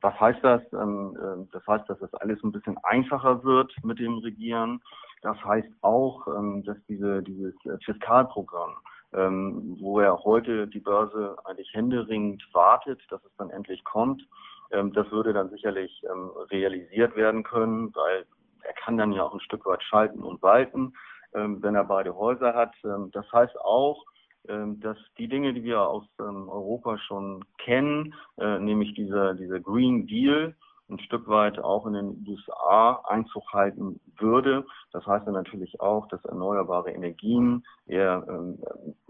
Was 0.00 0.18
heißt 0.20 0.42
das? 0.42 0.62
Ähm, 0.72 1.16
äh, 1.16 1.52
das 1.52 1.66
heißt, 1.66 1.88
dass 1.88 1.98
das 1.98 2.14
alles 2.14 2.42
ein 2.42 2.52
bisschen 2.52 2.78
einfacher 2.84 3.42
wird 3.44 3.72
mit 3.82 3.98
dem 3.98 4.18
Regieren. 4.18 4.80
Das 5.22 5.36
heißt 5.44 5.70
auch, 5.82 6.26
dass 6.64 6.76
diese, 6.88 7.22
dieses 7.22 7.54
Fiskalprogramm 7.84 8.74
ähm, 9.14 9.76
wo 9.80 10.00
ja 10.00 10.16
heute 10.24 10.66
die 10.66 10.80
Börse 10.80 11.36
eigentlich 11.44 11.72
händeringend 11.74 12.42
wartet, 12.52 13.00
dass 13.10 13.22
es 13.24 13.32
dann 13.36 13.50
endlich 13.50 13.84
kommt. 13.84 14.26
Ähm, 14.70 14.92
das 14.92 15.10
würde 15.10 15.32
dann 15.32 15.50
sicherlich 15.50 16.02
ähm, 16.10 16.30
realisiert 16.50 17.14
werden 17.16 17.42
können, 17.42 17.94
weil 17.94 18.24
er 18.62 18.72
kann 18.74 18.96
dann 18.96 19.12
ja 19.12 19.24
auch 19.24 19.34
ein 19.34 19.40
Stück 19.40 19.66
weit 19.66 19.82
schalten 19.82 20.22
und 20.22 20.42
walten, 20.42 20.80
ähm, 20.82 20.94
wenn 21.32 21.74
er 21.74 21.84
beide 21.84 22.14
Häuser 22.16 22.54
hat. 22.54 22.74
Ähm, 22.84 23.10
das 23.12 23.30
heißt 23.32 23.58
auch, 23.60 24.04
ähm, 24.48 24.80
dass 24.80 24.98
die 25.18 25.28
Dinge, 25.28 25.54
die 25.54 25.62
wir 25.62 25.80
aus 25.82 26.04
Europa 26.18 26.98
schon 26.98 27.44
kennen, 27.58 28.14
äh, 28.38 28.58
nämlich 28.58 28.94
dieser, 28.94 29.34
dieser 29.34 29.60
Green 29.60 30.06
Deal, 30.06 30.56
ein 30.92 30.98
Stück 31.00 31.28
weit 31.28 31.58
auch 31.58 31.86
in 31.86 31.94
den 31.94 32.26
USA 32.26 33.02
Einzug 33.08 33.52
halten 33.52 34.00
würde. 34.18 34.66
Das 34.92 35.06
heißt 35.06 35.26
dann 35.26 35.34
natürlich 35.34 35.80
auch, 35.80 36.06
dass 36.08 36.24
erneuerbare 36.24 36.90
Energien 36.90 37.64
eher 37.86 38.24
ähm, 38.28 38.62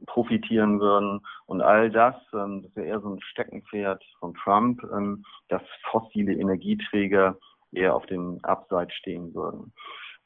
profitieren 0.07 0.81
würden 0.81 1.21
und 1.47 1.61
all 1.61 1.91
das, 1.91 2.15
ähm, 2.33 2.63
das 2.63 2.77
wäre 2.77 2.87
eher 2.87 3.01
so 3.01 3.09
ein 3.09 3.21
Steckenpferd 3.21 4.05
von 4.21 4.35
Trump, 4.35 4.83
ähm, 4.93 5.25
dass 5.49 5.63
fossile 5.91 6.35
Energieträger 6.35 7.37
eher 7.73 7.97
auf 7.97 8.07
dem 8.07 8.39
Abseits 8.43 8.95
stehen 8.95 9.35
würden. 9.35 9.73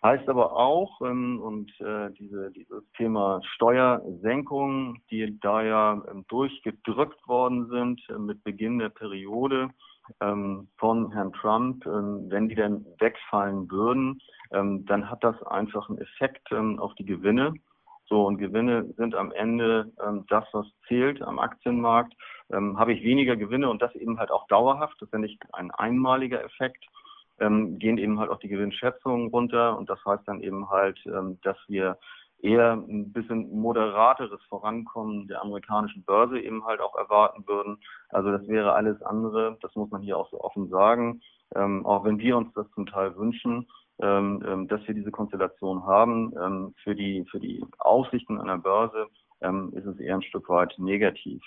Heißt 0.03 0.29
aber 0.29 0.55
auch, 0.55 1.01
ähm, 1.01 1.41
und 1.41 1.71
äh, 1.81 2.11
diese, 2.13 2.51
dieses 2.53 2.85
Thema 2.97 3.41
Steuersenkung, 3.55 4.99
die 5.11 5.39
da 5.41 5.63
ja 5.63 6.03
ähm, 6.11 6.25
durchgedrückt 6.29 7.27
worden 7.27 7.69
sind 7.69 8.01
äh, 8.11 8.19
mit 8.19 8.45
Beginn 8.45 8.79
der 8.79 8.91
Periode, 8.91 9.71
ähm, 10.21 10.69
von 10.79 11.11
Herrn 11.13 11.33
Trump, 11.33 11.85
ähm, 11.87 12.27
wenn 12.29 12.49
die 12.49 12.55
denn 12.55 12.87
wegfallen 12.99 13.71
würden, 13.71 14.21
ähm, 14.53 14.85
dann 14.87 15.11
hat 15.11 15.25
das 15.25 15.43
einfach 15.45 15.89
einen 15.89 15.99
Effekt 15.99 16.47
ähm, 16.53 16.79
auf 16.79 16.95
die 16.95 17.05
Gewinne. 17.05 17.55
So, 18.09 18.25
und 18.25 18.39
Gewinne 18.39 18.95
sind 18.97 19.17
am 19.17 19.33
Ende 19.33 19.91
das, 20.29 20.45
was 20.53 20.65
zählt 20.87 21.21
am 21.23 21.41
Aktienmarkt. 21.41 22.15
Habe 22.53 22.93
ich 22.93 23.03
weniger 23.03 23.35
Gewinne 23.35 23.69
und 23.69 23.83
das 23.83 23.93
eben 23.97 24.21
halt 24.21 24.31
auch 24.31 24.47
dauerhaft, 24.47 24.95
das 25.01 25.09
ist 25.09 25.13
ja 25.13 25.19
nicht 25.19 25.43
ein 25.53 25.73
einmaliger 25.73 26.45
Effekt, 26.45 26.87
gehen 27.39 27.99
eben 27.99 28.19
halt 28.19 28.31
auch 28.31 28.39
die 28.39 28.49
Gewinnschätzungen 28.49 29.29
runter 29.29 29.77
und 29.77 29.91
das 29.91 29.99
heißt 30.05 30.27
dann 30.27 30.41
eben 30.41 30.71
halt, 30.71 30.99
dass 31.43 31.59
wir 31.69 31.99
eher 32.43 32.73
ein 32.73 33.13
bisschen 33.13 33.51
moderateres 33.51 34.41
Vorankommen 34.49 35.29
der 35.29 35.43
amerikanischen 35.43 36.05
Börse 36.05 36.41
eben 36.41 36.65
halt 36.65 36.81
auch 36.81 36.95
erwarten 36.97 37.47
würden. 37.47 37.79
Also 38.11 38.31
das 38.31 38.47
wäre 38.49 38.75
alles 38.75 39.01
andere, 39.03 39.59
das 39.63 39.75
muss 39.75 39.91
man 39.91 40.03
hier 40.03 40.19
auch 40.19 40.31
so 40.31 40.41
offen 40.41 40.69
sagen, 40.69 41.21
ähm, 41.55 41.85
auch 41.87 42.05
wenn 42.05 42.19
wir 42.19 42.37
uns 42.37 42.53
das 42.55 42.71
zum 42.73 42.87
Teil 42.87 43.17
wünschen, 43.17 43.67
ähm, 44.01 44.43
ähm, 44.47 44.69
dass 44.69 44.87
wir 44.87 44.95
diese 44.95 45.11
Konstellation 45.11 45.85
haben. 45.85 46.33
Ähm, 46.41 46.75
für, 46.83 46.95
die, 46.95 47.25
für 47.31 47.41
die 47.41 47.65
Aussichten 47.79 48.39
an 48.39 48.49
der 48.49 48.59
Börse 48.59 49.07
ähm, 49.41 49.73
ist 49.75 49.87
es 49.87 49.99
eher 49.99 50.17
ein 50.17 50.23
Stück 50.23 50.49
weit 50.49 50.75
negativ. 50.79 51.43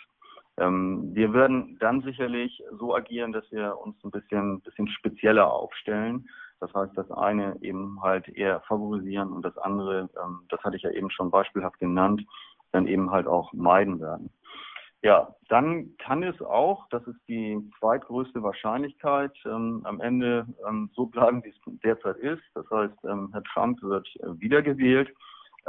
Ähm, 0.60 1.10
wir 1.13 1.34
werden 1.34 1.78
dann 1.80 2.01
sicherlich 2.01 2.62
so 2.78 2.96
agieren, 2.96 3.32
dass 3.32 3.50
wir 3.51 3.78
uns 3.78 3.96
ein 4.04 4.12
bisschen, 4.12 4.62
bisschen 4.62 4.88
spezieller 4.88 5.51
aufstellen. 5.51 6.28
Das 6.60 6.74
heißt, 6.74 6.98
das 6.98 7.10
eine 7.12 7.58
eben 7.62 8.01
halt 8.01 8.28
eher 8.28 8.62
favorisieren 8.62 9.32
und 9.32 9.44
das 9.44 9.58
andere, 9.58 10.10
ähm, 10.22 10.42
das 10.50 10.62
hatte 10.63 10.75
ich 10.75 10.84
ja 10.84 10.92
eben 10.92 11.10
schon 11.10 11.32
beispielhaft 11.32 11.80
genannt, 11.80 12.25
dann 12.72 12.88
eben 12.88 13.12
halt 13.12 13.28
auch 13.28 13.54
meiden 13.54 14.00
werden. 14.01 14.30
Ja, 15.01 15.34
dann 15.48 15.96
kann 15.98 16.24
es 16.24 16.42
auch, 16.42 16.86
das 16.89 17.08
ist 17.08 17.20
die 17.30 17.58
zweitgrößte 17.80 18.44
Wahrscheinlichkeit, 18.44 19.32
ähm, 19.46 19.82
am 19.86 20.01
Ende 20.01 20.46
ähm, 20.68 20.89
so 20.94 21.06
bleiben, 21.06 21.42
wie 21.46 21.50
es 21.50 21.80
derzeit 21.84 22.18
ist. 22.18 22.44
Das 22.54 22.70
heißt, 22.70 23.06
ähm, 23.06 23.30
Herr 23.32 23.44
Trump 23.44 23.82
wird 23.82 24.08
äh, 24.18 24.39
wiedergewählt. 24.42 25.16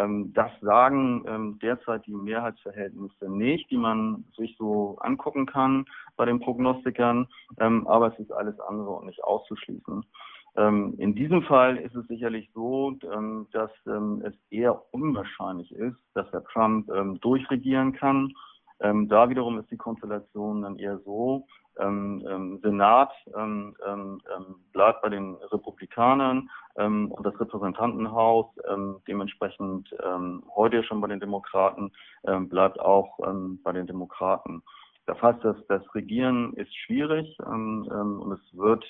Ähm, 0.01 0.33
das 0.35 0.51
sagen 0.61 1.25
ähm, 1.27 1.59
derzeit 1.61 2.07
die 2.07 2.15
Mehrheitsverhältnisse 2.15 3.31
nicht, 3.31 3.71
die 3.71 3.77
man 3.77 4.25
sich 4.37 4.57
so 4.59 4.99
angucken 5.01 5.47
kann 5.47 5.85
bei 6.17 6.25
den 6.25 6.41
Prognostikern. 6.41 7.27
Ähm, 7.59 7.87
aber 7.87 8.13
es 8.13 8.19
ist 8.19 8.33
alles 8.33 8.59
andere 8.61 8.91
und 8.91 9.07
nicht 9.07 9.23
auszuschließen. 9.23 10.05
In 10.57 11.15
diesem 11.15 11.43
Fall 11.45 11.77
ist 11.77 11.95
es 11.95 12.09
sicherlich 12.09 12.51
so, 12.53 12.97
dass 13.53 13.71
es 13.87 14.35
eher 14.51 14.83
unwahrscheinlich 14.93 15.71
ist, 15.71 15.97
dass 16.15 16.31
Herr 16.33 16.43
Trump 16.43 16.91
durchregieren 17.21 17.93
kann. 17.93 18.33
da 18.81 19.31
wiederum 19.31 19.61
ist 19.61 19.71
die 19.71 19.77
Konstellation 19.77 20.63
dann 20.63 20.77
eher 20.77 20.99
so, 21.05 21.47
Senat 22.63 23.11
bleibt 24.73 25.03
bei 25.03 25.09
den 25.09 25.35
Republikanern 25.37 26.51
und 26.75 27.25
das 27.25 27.39
Repräsentantenhaus 27.41 28.47
dementsprechend 29.09 29.95
heute 30.55 30.85
schon 30.85 31.01
bei 31.01 31.09
den 31.09 31.21
Demokraten 31.21 31.91
bleibt 32.23 32.79
auch 32.81 33.19
bei 33.63 33.73
den 33.73 33.87
Demokraten. 33.87 34.63
Das 35.07 35.21
heißt, 35.23 35.43
dass 35.45 35.57
das 35.69 35.83
Regieren 35.95 36.53
ist 36.55 36.75
schwierig 36.85 37.39
und 37.41 38.33
es 38.33 38.57
wird 38.59 38.85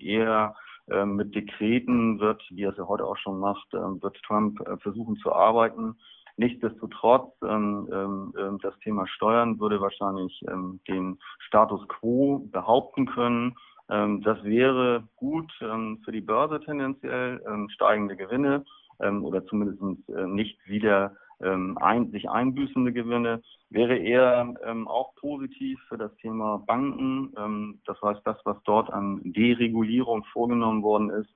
eher 0.00 0.54
ähm, 0.90 1.14
mit 1.16 1.34
Dekreten 1.34 2.18
wird, 2.18 2.42
wie 2.50 2.64
er 2.64 2.70
es 2.70 2.76
ja 2.76 2.86
heute 2.88 3.04
auch 3.04 3.16
schon 3.16 3.38
macht, 3.38 3.68
ähm, 3.74 4.02
wird 4.02 4.20
Trump 4.22 4.60
äh, 4.60 4.76
versuchen 4.78 5.16
zu 5.16 5.32
arbeiten. 5.32 5.96
Nichtsdestotrotz, 6.40 7.34
ähm, 7.42 8.32
das 8.62 8.78
Thema 8.78 9.06
Steuern 9.06 9.60
würde 9.60 9.80
wahrscheinlich 9.80 10.42
den 10.88 11.18
Status 11.40 11.86
quo 11.88 12.48
behaupten 12.50 13.04
können. 13.04 13.56
das 13.88 14.42
wäre 14.42 15.04
gut 15.16 15.52
für 15.58 16.12
die 16.12 16.22
Börse 16.22 16.60
tendenziell, 16.60 17.42
steigende 17.68 18.16
Gewinne 18.16 18.64
oder 19.00 19.44
zumindest 19.46 20.08
äh, 20.08 20.26
nicht 20.26 20.58
wieder 20.66 21.16
ähm, 21.42 21.78
ein, 21.78 22.10
sich 22.10 22.28
einbüßende 22.28 22.92
Gewinne, 22.92 23.42
wäre 23.70 23.96
eher 23.96 24.54
ähm, 24.64 24.86
auch 24.88 25.14
positiv 25.16 25.80
für 25.88 25.96
das 25.96 26.14
Thema 26.16 26.58
Banken. 26.66 27.32
Ähm, 27.38 27.80
das 27.86 28.00
heißt, 28.02 28.20
das, 28.24 28.36
was 28.44 28.56
dort 28.64 28.90
an 28.90 29.20
Deregulierung 29.24 30.24
vorgenommen 30.32 30.82
worden 30.82 31.10
ist, 31.10 31.30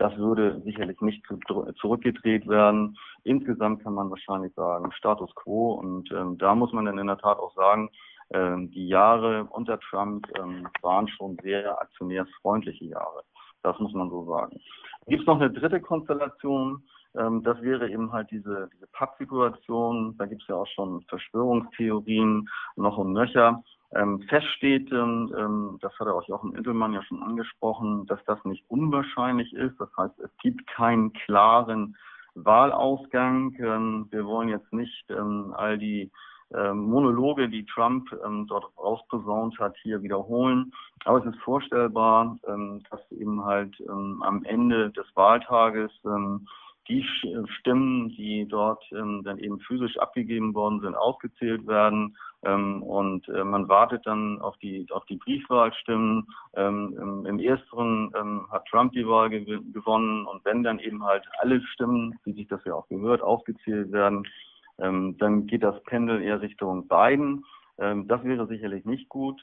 das 0.00 0.16
würde 0.16 0.62
sicherlich 0.64 0.98
nicht 1.02 1.22
zu, 1.26 1.36
zurückgedreht 1.78 2.48
werden. 2.48 2.96
Insgesamt 3.22 3.82
kann 3.82 3.92
man 3.92 4.08
wahrscheinlich 4.08 4.54
sagen, 4.54 4.90
Status 4.92 5.30
quo. 5.34 5.72
Und 5.74 6.10
ähm, 6.10 6.38
da 6.38 6.54
muss 6.54 6.72
man 6.72 6.86
dann 6.86 6.98
in 6.98 7.06
der 7.06 7.18
Tat 7.18 7.38
auch 7.38 7.54
sagen, 7.54 7.90
ähm, 8.30 8.70
die 8.70 8.88
Jahre 8.88 9.44
unter 9.50 9.78
Trump 9.78 10.26
ähm, 10.38 10.66
waren 10.80 11.06
schon 11.06 11.36
sehr 11.42 11.78
aktionärsfreundliche 11.78 12.86
Jahre. 12.86 13.24
Das 13.62 13.78
muss 13.78 13.92
man 13.92 14.08
so 14.08 14.24
sagen. 14.24 14.58
Gibt 15.06 15.20
es 15.20 15.26
noch 15.26 15.38
eine 15.38 15.50
dritte 15.50 15.82
Konstellation? 15.82 16.82
Ähm, 17.14 17.42
das 17.42 17.60
wäre 17.60 17.90
eben 17.90 18.10
halt 18.10 18.30
diese, 18.30 18.70
diese 18.72 18.86
Papp-Situation. 18.92 20.16
Da 20.16 20.24
gibt 20.24 20.40
es 20.40 20.48
ja 20.48 20.54
auch 20.54 20.68
schon 20.68 21.02
Verschwörungstheorien 21.10 22.48
noch 22.76 22.96
und 22.96 23.12
nöcher. 23.12 23.62
Ähm, 23.94 24.20
fest 24.28 24.46
steht, 24.56 24.92
ähm, 24.92 25.78
das 25.80 25.92
hat 25.98 26.06
er 26.06 26.14
auch 26.14 26.28
Jochen 26.28 26.54
Intelmann 26.54 26.92
ja 26.92 27.02
schon 27.02 27.22
angesprochen, 27.22 28.06
dass 28.06 28.24
das 28.24 28.42
nicht 28.44 28.64
unwahrscheinlich 28.68 29.52
ist. 29.52 29.78
Das 29.80 29.88
heißt, 29.96 30.18
es 30.20 30.30
gibt 30.42 30.66
keinen 30.68 31.12
klaren 31.12 31.96
Wahlausgang. 32.34 33.54
Ähm, 33.58 34.06
wir 34.10 34.24
wollen 34.26 34.48
jetzt 34.48 34.72
nicht 34.72 35.04
ähm, 35.10 35.52
all 35.56 35.76
die 35.76 36.10
ähm, 36.54 36.78
Monologe, 36.78 37.48
die 37.48 37.66
Trump 37.66 38.08
ähm, 38.24 38.46
dort 38.46 38.66
rausposaunt 38.78 39.58
hat, 39.58 39.76
hier 39.82 40.02
wiederholen. 40.02 40.72
Aber 41.04 41.18
es 41.18 41.34
ist 41.34 41.40
vorstellbar, 41.42 42.38
ähm, 42.46 42.82
dass 42.90 43.00
eben 43.10 43.44
halt 43.44 43.74
am 43.88 44.44
Ende 44.44 44.90
des 44.90 45.06
Wahltages 45.14 45.90
die 46.88 47.04
Stimmen, 47.58 48.08
die 48.10 48.46
dort 48.48 48.84
ähm, 48.92 49.22
dann 49.24 49.38
eben 49.38 49.60
physisch 49.60 49.96
abgegeben 49.98 50.54
worden 50.54 50.80
sind, 50.80 50.94
ausgezählt 50.94 51.66
werden. 51.66 52.16
Ähm, 52.42 52.82
und 52.82 53.28
äh, 53.28 53.44
man 53.44 53.68
wartet 53.68 54.06
dann 54.06 54.40
auf 54.40 54.56
die, 54.58 54.86
auf 54.90 55.04
die 55.06 55.16
Briefwahlstimmen. 55.16 56.26
Ähm, 56.54 56.96
im, 56.98 57.26
Im 57.26 57.38
ersteren 57.38 58.12
ähm, 58.16 58.46
hat 58.50 58.66
Trump 58.66 58.92
die 58.92 59.06
Wahl 59.06 59.30
gew 59.30 59.60
gewonnen. 59.72 60.26
Und 60.26 60.44
wenn 60.44 60.62
dann 60.62 60.78
eben 60.78 61.04
halt 61.04 61.24
alle 61.38 61.60
Stimmen, 61.62 62.18
wie 62.24 62.32
sich 62.32 62.48
das 62.48 62.64
ja 62.64 62.74
auch 62.74 62.88
gehört, 62.88 63.22
aufgezählt 63.22 63.92
werden, 63.92 64.26
ähm, 64.78 65.16
dann 65.18 65.46
geht 65.46 65.62
das 65.62 65.80
Pendel 65.84 66.22
eher 66.22 66.40
Richtung 66.40 66.88
Biden. 66.88 67.44
Ähm, 67.78 68.08
das 68.08 68.24
wäre 68.24 68.46
sicherlich 68.46 68.84
nicht 68.84 69.08
gut. 69.08 69.42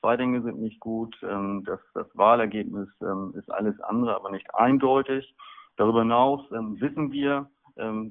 Zwei 0.00 0.16
Dinge 0.16 0.42
sind 0.42 0.60
nicht 0.60 0.80
gut. 0.80 1.16
das, 1.20 1.80
das 1.94 2.06
Wahlergebnis 2.14 2.88
ist 3.34 3.50
alles 3.50 3.78
andere, 3.80 4.14
aber 4.14 4.30
nicht 4.30 4.54
eindeutig. 4.54 5.34
Darüber 5.80 6.00
hinaus 6.00 6.44
wissen 6.50 7.10
wir, 7.10 7.48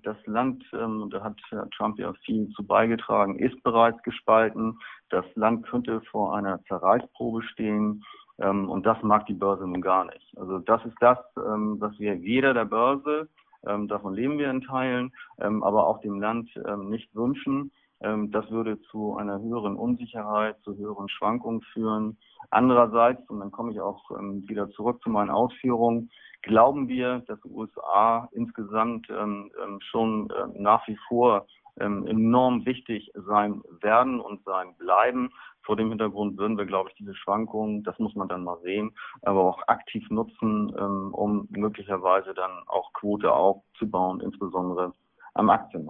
das 0.01 0.17
Land, 0.25 0.63
und 0.73 1.13
da 1.13 1.21
hat 1.23 1.37
Trump 1.77 1.99
ja 1.99 2.11
viel 2.25 2.49
zu 2.55 2.65
beigetragen, 2.65 3.37
ist 3.37 3.61
bereits 3.61 4.01
gespalten. 4.01 4.79
Das 5.11 5.25
Land 5.35 5.67
könnte 5.67 6.01
vor 6.09 6.35
einer 6.35 6.63
Zerreißprobe 6.63 7.43
stehen. 7.43 8.03
und 8.37 8.83
das 8.87 8.97
mag 9.03 9.27
die 9.27 9.35
Börse 9.35 9.67
nun 9.67 9.81
gar 9.81 10.05
nicht. 10.05 10.35
Also 10.37 10.57
das 10.57 10.83
ist 10.85 10.97
das, 10.99 11.19
was 11.35 11.99
wir 11.99 12.23
weder 12.23 12.55
der 12.55 12.65
Börse 12.65 13.29
ähm, 13.67 13.87
davon 13.87 14.13
leben 14.13 14.37
wir 14.37 14.49
in 14.49 14.61
Teilen, 14.61 15.11
ähm, 15.39 15.63
aber 15.63 15.87
auch 15.87 15.99
dem 16.01 16.19
Land 16.19 16.49
ähm, 16.65 16.89
nicht 16.89 17.13
wünschen. 17.15 17.71
Ähm, 18.01 18.31
das 18.31 18.49
würde 18.49 18.81
zu 18.83 19.15
einer 19.17 19.39
höheren 19.39 19.75
Unsicherheit, 19.75 20.57
zu 20.63 20.77
höheren 20.77 21.09
Schwankungen 21.09 21.61
führen. 21.73 22.17
Andererseits, 22.49 23.29
und 23.29 23.39
dann 23.39 23.51
komme 23.51 23.71
ich 23.71 23.81
auch 23.81 24.11
ähm, 24.11 24.47
wieder 24.47 24.69
zurück 24.71 25.01
zu 25.03 25.09
meinen 25.09 25.29
Ausführungen, 25.29 26.09
glauben 26.41 26.87
wir, 26.87 27.19
dass 27.27 27.39
die 27.41 27.49
USA 27.49 28.29
insgesamt 28.31 29.07
ähm, 29.09 29.51
schon 29.81 30.31
nach 30.55 30.87
wie 30.87 30.97
vor 31.07 31.45
enorm 31.77 32.65
wichtig 32.65 33.09
sein 33.13 33.61
werden 33.79 34.19
und 34.19 34.43
sein 34.43 34.75
bleiben. 34.77 35.29
Vor 35.61 35.77
dem 35.77 35.87
Hintergrund 35.87 36.37
würden 36.37 36.57
wir, 36.57 36.65
glaube 36.65 36.89
ich, 36.89 36.95
diese 36.95 37.15
Schwankungen, 37.15 37.83
das 37.83 37.97
muss 37.99 38.15
man 38.15 38.27
dann 38.27 38.43
mal 38.43 38.59
sehen, 38.63 38.93
aber 39.21 39.45
auch 39.45 39.65
aktiv 39.67 40.05
nutzen, 40.09 40.75
um 40.75 41.47
möglicherweise 41.51 42.33
dann 42.33 42.51
auch 42.67 42.91
Quote 42.91 43.31
aufzubauen, 43.31 44.19
insbesondere 44.19 44.91
am 45.35 45.49
Aktienmarkt. 45.49 45.88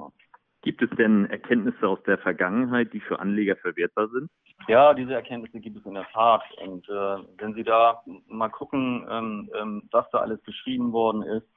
Gibt 0.70 0.84
es 0.84 0.98
denn 1.00 1.26
Erkenntnisse 1.26 1.88
aus 1.88 1.98
der 2.04 2.20
Vergangenheit, 2.20 2.94
die 2.94 3.00
für 3.00 3.20
Anleger 3.20 3.56
verwertbar 3.56 4.08
sind? 4.10 4.30
Ja, 4.68 4.94
diese 4.94 5.16
Erkenntnisse 5.16 5.60
gibt 5.60 5.78
es 5.78 5.86
in 5.88 5.96
der 5.96 6.08
Tat. 6.14 6.44
Und 6.64 6.88
äh, 6.88 7.18
wenn 7.40 7.56
Sie 7.56 7.64
da 7.64 8.04
mal 8.28 8.50
gucken, 8.50 9.04
ähm, 9.10 9.50
ähm, 9.60 9.90
was 9.90 10.06
da 10.12 10.20
alles 10.20 10.40
geschrieben 10.44 10.92
worden 10.92 11.24
ist, 11.24 11.48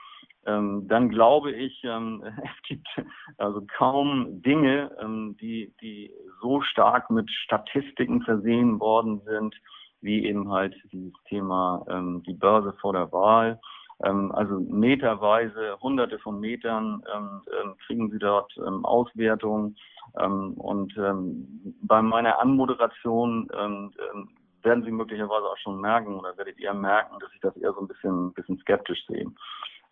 ähm, 0.47 0.89
dann 0.89 1.11
glaube 1.11 1.53
ich, 1.53 1.79
ähm, 1.85 2.25
es 2.43 2.63
gibt 2.67 2.89
also 3.37 3.67
kaum 3.77 4.41
Dinge, 4.41 4.91
ähm, 4.99 5.37
die, 5.39 5.75
die 5.83 6.11
so 6.41 6.63
stark 6.63 7.11
mit 7.11 7.31
Statistiken 7.31 8.23
versehen 8.23 8.81
worden 8.81 9.21
sind, 9.27 9.55
wie 10.01 10.25
eben 10.25 10.51
halt 10.51 10.75
dieses 10.91 11.13
Thema 11.29 11.85
ähm, 11.87 12.23
die 12.27 12.33
Börse 12.33 12.73
vor 12.81 12.95
der 12.95 13.13
Wahl. 13.13 13.61
Ähm, 14.05 14.33
also 14.33 14.59
meterweise, 14.61 15.79
hunderte 15.81 16.19
von 16.19 16.41
Metern 16.41 17.03
ähm, 17.15 17.43
ähm 17.63 17.75
kriegen 17.87 18.11
sie 18.11 18.19
dort 18.19 18.53
Auswertungen. 18.83 19.77
Und 20.15 20.95
bei 21.83 22.03
meiner 22.03 22.39
Anmoderation 22.39 23.49
werden 24.63 24.85
Sie 24.85 24.91
möglicherweise 24.91 25.47
auch 25.47 25.57
schon 25.59 25.81
merken 25.81 26.17
oder 26.17 26.37
werdet 26.37 26.59
ihr 26.59 26.75
merken, 26.75 27.19
dass 27.21 27.33
ich 27.35 27.41
das 27.41 27.57
eher 27.57 27.73
so 27.73 27.81
ein 27.81 27.89
bisschen, 27.89 28.33
bisschen 28.35 28.59
skeptisch 28.59 29.07
sehe. 29.07 29.27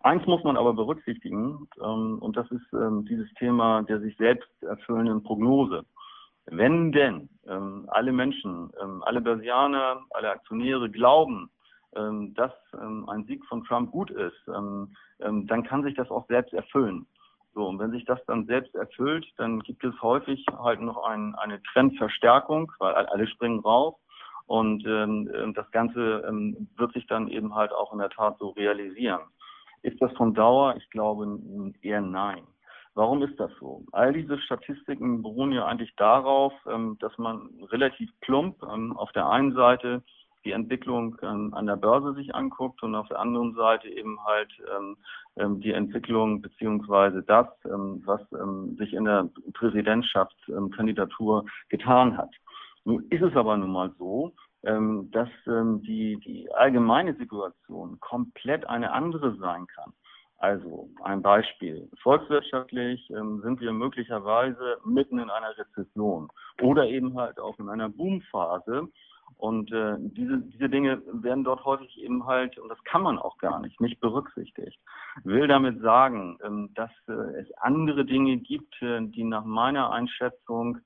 Eins 0.01 0.27
muss 0.27 0.45
man 0.45 0.57
aber 0.57 0.75
berücksichtigen, 0.75 1.69
und 1.79 2.37
das 2.37 2.51
ist 2.51 2.67
dieses 3.09 3.33
Thema 3.35 3.83
der 3.83 4.01
sich 4.01 4.17
selbst 4.19 4.51
erfüllenden 4.63 5.23
Prognose. 5.23 5.85
Wenn 6.47 6.93
denn 6.93 7.29
alle 7.89 8.13
Menschen, 8.13 8.71
alle 9.03 9.21
Börsianer, 9.21 10.03
alle 10.11 10.31
Aktionäre 10.31 10.91
glauben, 10.91 11.51
dass 11.93 12.53
ähm, 12.81 13.09
ein 13.09 13.25
Sieg 13.25 13.45
von 13.47 13.65
Trump 13.65 13.91
gut 13.91 14.11
ist, 14.11 14.47
dann 14.47 15.63
kann 15.65 15.83
sich 15.83 15.95
das 15.97 16.11
auch 16.11 16.27
selbst 16.29 16.53
erfüllen. 16.55 17.07
So, 17.53 17.67
und 17.67 17.79
wenn 17.79 17.91
sich 17.91 18.05
das 18.05 18.25
dann 18.27 18.47
selbst 18.47 18.75
erfüllt, 18.75 19.27
dann 19.37 19.61
gibt 19.61 19.83
es 19.83 20.01
häufig 20.03 20.45
halt 20.63 20.81
noch 20.81 21.03
ein, 21.03 21.35
eine 21.35 21.61
Trendverstärkung, 21.73 22.71
weil 22.79 22.95
alle 22.95 23.27
springen 23.27 23.61
raus. 23.61 23.95
Und 24.47 24.85
ähm, 24.87 25.53
das 25.55 25.71
Ganze 25.71 26.25
ähm, 26.29 26.69
wird 26.77 26.93
sich 26.93 27.07
dann 27.07 27.29
eben 27.29 27.55
halt 27.55 27.73
auch 27.73 27.93
in 27.93 27.99
der 27.99 28.11
Tat 28.11 28.39
so 28.39 28.51
realisieren. 28.51 29.21
Ist 29.83 30.01
das 30.03 30.13
von 30.13 30.35
Dauer? 30.35 30.77
Ich 30.77 30.89
glaube 30.91 31.39
eher 31.83 32.01
nein. 32.01 32.43
Warum 32.95 33.23
ist 33.23 33.39
das 33.39 33.51
so? 33.61 33.85
All 33.93 34.13
diese 34.13 34.39
Statistiken 34.41 35.23
beruhen 35.23 35.53
ja 35.53 35.67
eigentlich 35.67 35.95
darauf, 35.97 36.53
ähm, 36.69 36.97
dass 37.01 37.17
man 37.19 37.49
relativ 37.71 38.11
plump 38.21 38.63
ähm, 38.63 38.97
auf 38.97 39.13
der 39.13 39.29
einen 39.29 39.55
Seite 39.55 40.03
die 40.45 40.53
Entwicklung 40.53 41.17
ähm, 41.23 41.53
an 41.55 41.67
der 41.67 41.77
Börse 41.77 42.15
sich 42.15 42.35
anguckt 42.35 42.83
und 42.83 42.95
auf 42.95 43.09
der 43.09 43.21
anderen 43.21 43.55
Seite 43.55 43.89
eben 43.89 44.19
halt 44.25 44.51
die 45.37 45.73
Entwicklung 45.73 46.43
beziehungsweise 46.43 47.23
das, 47.23 47.47
was 47.63 48.21
sich 48.79 48.93
in 48.93 49.05
der 49.05 49.31
Präsidentschaftskandidatur 49.55 51.47
getan 51.69 52.19
hat. 52.19 52.31
Nun 52.85 53.07
ist 53.11 53.23
es 53.23 53.35
aber 53.37 53.57
nun 53.57 53.73
mal 53.73 53.95
so, 53.99 54.35
ähm, 54.63 55.11
dass 55.11 55.29
ähm, 55.47 55.83
die, 55.83 56.19
die 56.21 56.53
allgemeine 56.53 57.15
Situation 57.15 57.99
komplett 58.01 58.69
eine 58.69 58.93
andere 58.93 59.35
sein 59.37 59.67
kann. 59.67 59.93
Also 60.37 60.91
ein 61.03 61.23
Beispiel. 61.23 61.91
Volkswirtschaftlich 62.03 63.09
ähm, 63.11 63.41
sind 63.43 63.61
wir 63.61 63.73
möglicherweise 63.73 64.79
mitten 64.85 65.19
in 65.19 65.31
einer 65.31 65.57
Rezession 65.57 66.29
oder 66.61 66.87
eben 66.87 67.19
halt 67.19 67.39
auch 67.39 67.59
in 67.59 67.69
einer 67.69 67.89
Boomphase. 67.89 68.89
Und 69.41 69.73
äh, 69.73 69.97
diese, 69.99 70.39
diese 70.39 70.69
Dinge 70.69 71.01
werden 71.13 71.45
dort 71.45 71.65
häufig 71.65 71.99
eben 71.99 72.27
halt, 72.27 72.59
und 72.59 72.69
das 72.69 72.83
kann 72.85 73.01
man 73.01 73.19
auch 73.19 73.39
gar 73.39 73.59
nicht, 73.61 73.81
nicht 73.81 73.99
berücksichtigt. 73.99 74.79
Will 75.25 75.49
damit 75.49 75.81
sagen, 75.81 76.37
ähm, 76.45 76.69
dass 76.75 76.91
äh, 77.09 77.13
es 77.41 77.51
andere 77.57 78.05
Dinge 78.05 78.37
gibt, 78.37 78.81
äh, 78.83 79.01
die 79.01 79.25
nach 79.25 79.47
meiner 79.47 79.93
Einschätzung 79.93 80.79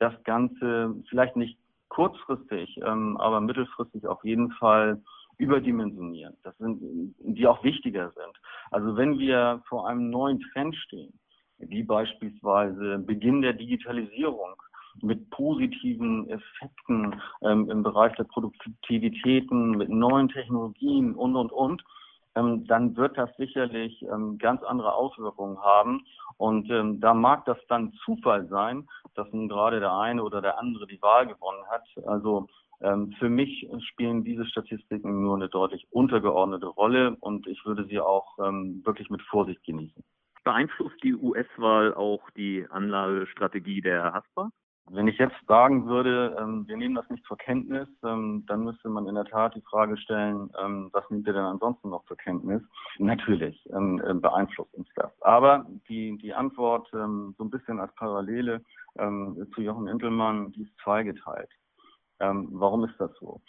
das 0.00 0.12
Ganze 0.24 0.96
vielleicht 1.08 1.36
nicht 1.36 1.56
kurzfristig, 1.88 2.80
ähm, 2.84 3.16
aber 3.18 3.40
mittelfristig 3.40 4.08
auf 4.08 4.24
jeden 4.24 4.50
Fall 4.52 5.00
überdimensionieren. 5.38 6.36
Das 6.42 6.58
sind, 6.58 7.14
die 7.20 7.46
auch 7.46 7.62
wichtiger 7.62 8.10
sind. 8.10 8.40
Also 8.72 8.96
wenn 8.96 9.20
wir 9.20 9.62
vor 9.68 9.88
einem 9.88 10.10
neuen 10.10 10.40
Trend 10.52 10.74
stehen, 10.74 11.12
wie 11.58 11.84
beispielsweise 11.84 12.98
Beginn 12.98 13.40
der 13.40 13.52
Digitalisierung 13.52 14.60
mit 15.02 15.30
positiven 15.30 16.28
Effekten 16.28 17.20
ähm, 17.42 17.70
im 17.70 17.82
Bereich 17.82 18.14
der 18.16 18.24
Produktivitäten, 18.24 19.72
mit 19.72 19.88
neuen 19.88 20.28
Technologien 20.28 21.14
und, 21.14 21.36
und, 21.36 21.52
und, 21.52 21.82
ähm, 22.34 22.66
dann 22.66 22.96
wird 22.96 23.16
das 23.18 23.30
sicherlich 23.36 24.02
ähm, 24.02 24.38
ganz 24.38 24.62
andere 24.62 24.94
Auswirkungen 24.94 25.58
haben. 25.58 26.04
Und 26.36 26.70
ähm, 26.70 27.00
da 27.00 27.14
mag 27.14 27.44
das 27.44 27.58
dann 27.68 27.92
Zufall 28.04 28.46
sein, 28.48 28.88
dass 29.14 29.30
nun 29.32 29.48
gerade 29.48 29.80
der 29.80 29.92
eine 29.92 30.22
oder 30.22 30.40
der 30.40 30.58
andere 30.58 30.86
die 30.86 31.02
Wahl 31.02 31.26
gewonnen 31.26 31.64
hat. 31.68 31.84
Also 32.06 32.46
ähm, 32.80 33.12
für 33.18 33.28
mich 33.28 33.68
spielen 33.90 34.24
diese 34.24 34.46
Statistiken 34.46 35.22
nur 35.22 35.36
eine 35.36 35.48
deutlich 35.48 35.86
untergeordnete 35.90 36.66
Rolle 36.66 37.16
und 37.20 37.46
ich 37.46 37.64
würde 37.66 37.84
sie 37.86 38.00
auch 38.00 38.38
ähm, 38.38 38.82
wirklich 38.84 39.10
mit 39.10 39.22
Vorsicht 39.22 39.62
genießen. 39.64 40.02
Beeinflusst 40.44 40.96
die 41.02 41.14
US-Wahl 41.14 41.92
auch 41.94 42.30
die 42.30 42.66
Anlagestrategie 42.70 43.82
der 43.82 44.12
Haspa? 44.14 44.50
Wenn 44.92 45.06
ich 45.06 45.18
jetzt 45.18 45.36
sagen 45.46 45.86
würde, 45.86 46.36
ähm, 46.40 46.66
wir 46.66 46.76
nehmen 46.76 46.96
das 46.96 47.08
nicht 47.10 47.24
zur 47.24 47.36
Kenntnis, 47.36 47.88
ähm, 48.04 48.44
dann 48.48 48.64
müsste 48.64 48.88
man 48.88 49.06
in 49.06 49.14
der 49.14 49.24
Tat 49.24 49.54
die 49.54 49.60
Frage 49.60 49.96
stellen, 49.96 50.50
ähm, 50.60 50.90
was 50.92 51.08
nimmt 51.10 51.28
ihr 51.28 51.32
denn 51.32 51.44
ansonsten 51.44 51.90
noch 51.90 52.04
zur 52.06 52.16
Kenntnis? 52.16 52.60
Natürlich 52.98 53.64
ähm, 53.72 54.02
äh, 54.04 54.14
beeinflusst 54.14 54.74
uns 54.74 54.88
das. 54.96 55.12
Aber 55.22 55.64
die, 55.88 56.18
die 56.18 56.34
Antwort 56.34 56.88
ähm, 56.92 57.36
so 57.38 57.44
ein 57.44 57.50
bisschen 57.50 57.78
als 57.78 57.94
Parallele 57.94 58.64
ähm, 58.98 59.46
zu 59.54 59.60
Jochen 59.62 59.86
Intelmann, 59.86 60.50
die 60.52 60.62
ist 60.62 60.76
zweigeteilt. 60.82 61.50
warum 62.18 62.84
ist 62.84 62.98
das 62.98 63.10
so? 63.18 63.40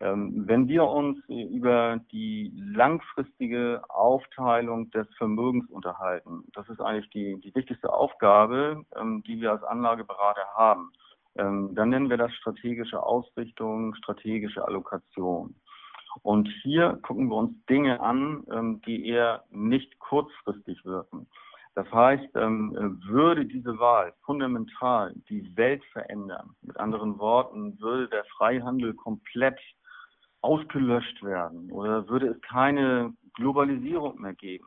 Ähm, 0.00 0.44
wenn 0.46 0.68
wir 0.68 0.84
uns 0.84 1.18
über 1.26 2.00
die 2.12 2.52
langfristige 2.54 3.82
Aufteilung 3.88 4.90
des 4.90 5.06
Vermögens 5.16 5.70
unterhalten, 5.70 6.44
das 6.52 6.68
ist 6.68 6.80
eigentlich 6.80 7.08
die, 7.10 7.40
die 7.40 7.54
wichtigste 7.54 7.90
Aufgabe, 7.92 8.84
ähm, 8.94 9.22
die 9.26 9.40
wir 9.40 9.52
als 9.52 9.62
Anlageberater 9.62 10.46
haben, 10.54 10.92
ähm, 11.36 11.74
dann 11.74 11.90
nennen 11.90 12.10
wir 12.10 12.18
das 12.18 12.32
strategische 12.34 13.02
Ausrichtung, 13.02 13.94
strategische 13.94 14.66
Allokation. 14.66 15.54
Und 16.22 16.48
hier 16.62 16.98
gucken 17.02 17.28
wir 17.28 17.36
uns 17.36 17.52
Dinge 17.66 18.00
an, 18.00 18.80
die 18.86 19.06
eher 19.06 19.44
nicht 19.50 19.98
kurzfristig 19.98 20.82
wirken. 20.86 21.26
Das 21.74 21.92
heißt, 21.92 22.34
würde 22.34 23.44
diese 23.44 23.78
Wahl 23.78 24.14
fundamental 24.24 25.12
die 25.28 25.54
Welt 25.58 25.84
verändern, 25.92 26.56
mit 26.62 26.78
anderen 26.78 27.18
Worten, 27.18 27.78
würde 27.80 28.08
der 28.08 28.24
Freihandel 28.24 28.94
komplett 28.94 29.58
ausgelöscht 30.46 31.22
werden 31.22 31.70
oder 31.72 32.08
würde 32.08 32.28
es 32.28 32.40
keine 32.42 33.12
Globalisierung 33.34 34.20
mehr 34.20 34.34
geben, 34.34 34.66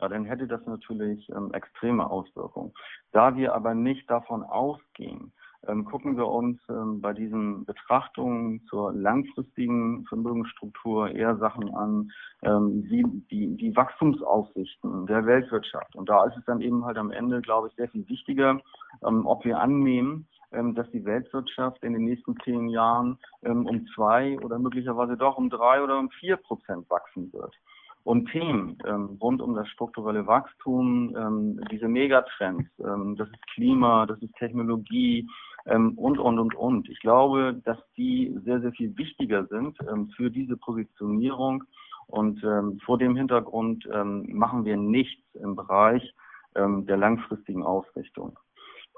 ja, 0.00 0.08
dann 0.08 0.24
hätte 0.24 0.46
das 0.46 0.64
natürlich 0.66 1.28
ähm, 1.30 1.52
extreme 1.52 2.08
Auswirkungen. 2.08 2.72
Da 3.12 3.36
wir 3.36 3.54
aber 3.54 3.74
nicht 3.74 4.08
davon 4.10 4.42
ausgehen, 4.42 5.32
ähm, 5.66 5.84
gucken 5.84 6.16
wir 6.16 6.26
uns 6.26 6.60
ähm, 6.68 7.00
bei 7.00 7.12
diesen 7.12 7.64
Betrachtungen 7.64 8.62
zur 8.68 8.92
langfristigen 8.92 10.04
Vermögensstruktur 10.06 11.10
eher 11.10 11.36
Sachen 11.36 11.74
an, 11.74 12.10
ähm, 12.42 12.84
wie 12.86 13.04
die, 13.30 13.56
die 13.56 13.76
Wachstumsaussichten 13.76 15.06
der 15.06 15.26
Weltwirtschaft. 15.26 15.96
Und 15.96 16.08
da 16.08 16.24
ist 16.26 16.36
es 16.36 16.44
dann 16.44 16.60
eben 16.60 16.84
halt 16.84 16.96
am 16.96 17.10
Ende, 17.10 17.40
glaube 17.40 17.68
ich, 17.68 17.74
sehr 17.74 17.88
viel 17.88 18.08
wichtiger, 18.08 18.60
ähm, 19.06 19.26
ob 19.26 19.44
wir 19.44 19.58
annehmen, 19.58 20.28
dass 20.50 20.90
die 20.90 21.04
Weltwirtschaft 21.04 21.82
in 21.82 21.92
den 21.92 22.04
nächsten 22.04 22.34
zehn 22.44 22.68
Jahren 22.68 23.18
ähm, 23.42 23.66
um 23.66 23.86
zwei 23.94 24.38
oder 24.40 24.58
möglicherweise 24.58 25.16
doch 25.16 25.36
um 25.36 25.50
drei 25.50 25.82
oder 25.82 25.98
um 25.98 26.10
vier 26.10 26.36
Prozent 26.36 26.88
wachsen 26.88 27.32
wird. 27.32 27.54
Und 28.04 28.30
Themen 28.30 28.78
ähm, 28.86 29.18
rund 29.20 29.42
um 29.42 29.54
das 29.54 29.68
strukturelle 29.68 30.26
Wachstum, 30.26 31.60
diese 31.70 31.88
Megatrends, 31.88 32.70
das 32.78 33.28
ist 33.28 33.46
Klima, 33.52 34.06
das 34.06 34.22
ist 34.22 34.34
Technologie 34.36 35.28
und, 35.66 35.98
und, 35.98 36.38
und, 36.38 36.54
und. 36.54 36.88
Ich 36.88 37.00
glaube, 37.00 37.60
dass 37.66 37.76
die 37.98 38.34
sehr, 38.44 38.62
sehr 38.62 38.72
viel 38.72 38.96
wichtiger 38.96 39.46
sind 39.46 39.76
für 40.16 40.30
diese 40.30 40.56
Positionierung. 40.56 41.64
Und 42.06 42.40
vor 42.82 42.96
dem 42.96 43.14
Hintergrund 43.14 43.86
machen 43.92 44.64
wir 44.64 44.78
nichts 44.78 45.22
im 45.34 45.54
Bereich 45.54 46.14
der 46.54 46.96
langfristigen 46.96 47.62
Ausrichtung 47.62 48.38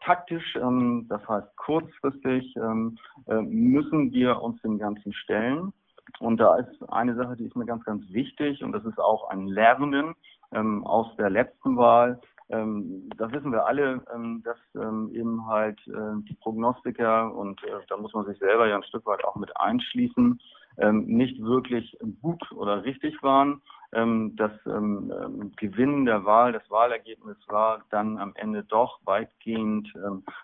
taktisch, 0.04 0.56
ähm, 0.56 1.06
das 1.08 1.26
heißt 1.28 1.56
kurzfristig, 1.56 2.54
ähm, 2.56 2.96
äh, 3.26 3.40
müssen 3.40 4.12
wir 4.12 4.40
uns 4.42 4.60
dem 4.62 4.78
Ganzen 4.78 5.12
stellen. 5.12 5.72
Und 6.18 6.38
da 6.38 6.56
ist 6.56 6.82
eine 6.90 7.14
Sache, 7.14 7.36
die 7.36 7.44
ist 7.44 7.56
mir 7.56 7.66
ganz, 7.66 7.84
ganz 7.84 8.02
wichtig 8.10 8.62
und 8.64 8.72
das 8.72 8.84
ist 8.84 8.98
auch 8.98 9.28
ein 9.28 9.46
Lernen 9.46 10.14
ähm, 10.52 10.84
aus 10.84 11.14
der 11.16 11.30
letzten 11.30 11.76
Wahl. 11.76 12.20
Ähm, 12.48 13.08
das 13.16 13.30
wissen 13.32 13.52
wir 13.52 13.66
alle, 13.66 14.02
ähm, 14.12 14.42
dass 14.44 14.58
ähm, 14.74 15.10
eben 15.14 15.46
halt 15.46 15.78
äh, 15.86 16.22
die 16.28 16.34
Prognostiker 16.34 17.32
und 17.34 17.62
äh, 17.64 17.80
da 17.88 17.96
muss 17.96 18.12
man 18.12 18.26
sich 18.26 18.38
selber 18.38 18.66
ja 18.66 18.76
ein 18.76 18.82
Stück 18.82 19.06
weit 19.06 19.24
auch 19.24 19.36
mit 19.36 19.56
einschließen, 19.56 20.40
ähm, 20.78 21.04
nicht 21.06 21.40
wirklich 21.40 21.96
gut 22.20 22.42
oder 22.52 22.84
richtig 22.84 23.22
waren. 23.22 23.62
Ähm, 23.92 24.36
das 24.36 24.52
ähm, 24.66 25.12
ähm, 25.12 25.52
Gewinnen 25.56 26.04
der 26.06 26.24
Wahl, 26.24 26.52
das 26.52 26.68
Wahlergebnis 26.70 27.36
war 27.48 27.82
dann 27.90 28.18
am 28.18 28.32
Ende 28.36 28.62
doch 28.64 29.00
weitgehend 29.04 29.92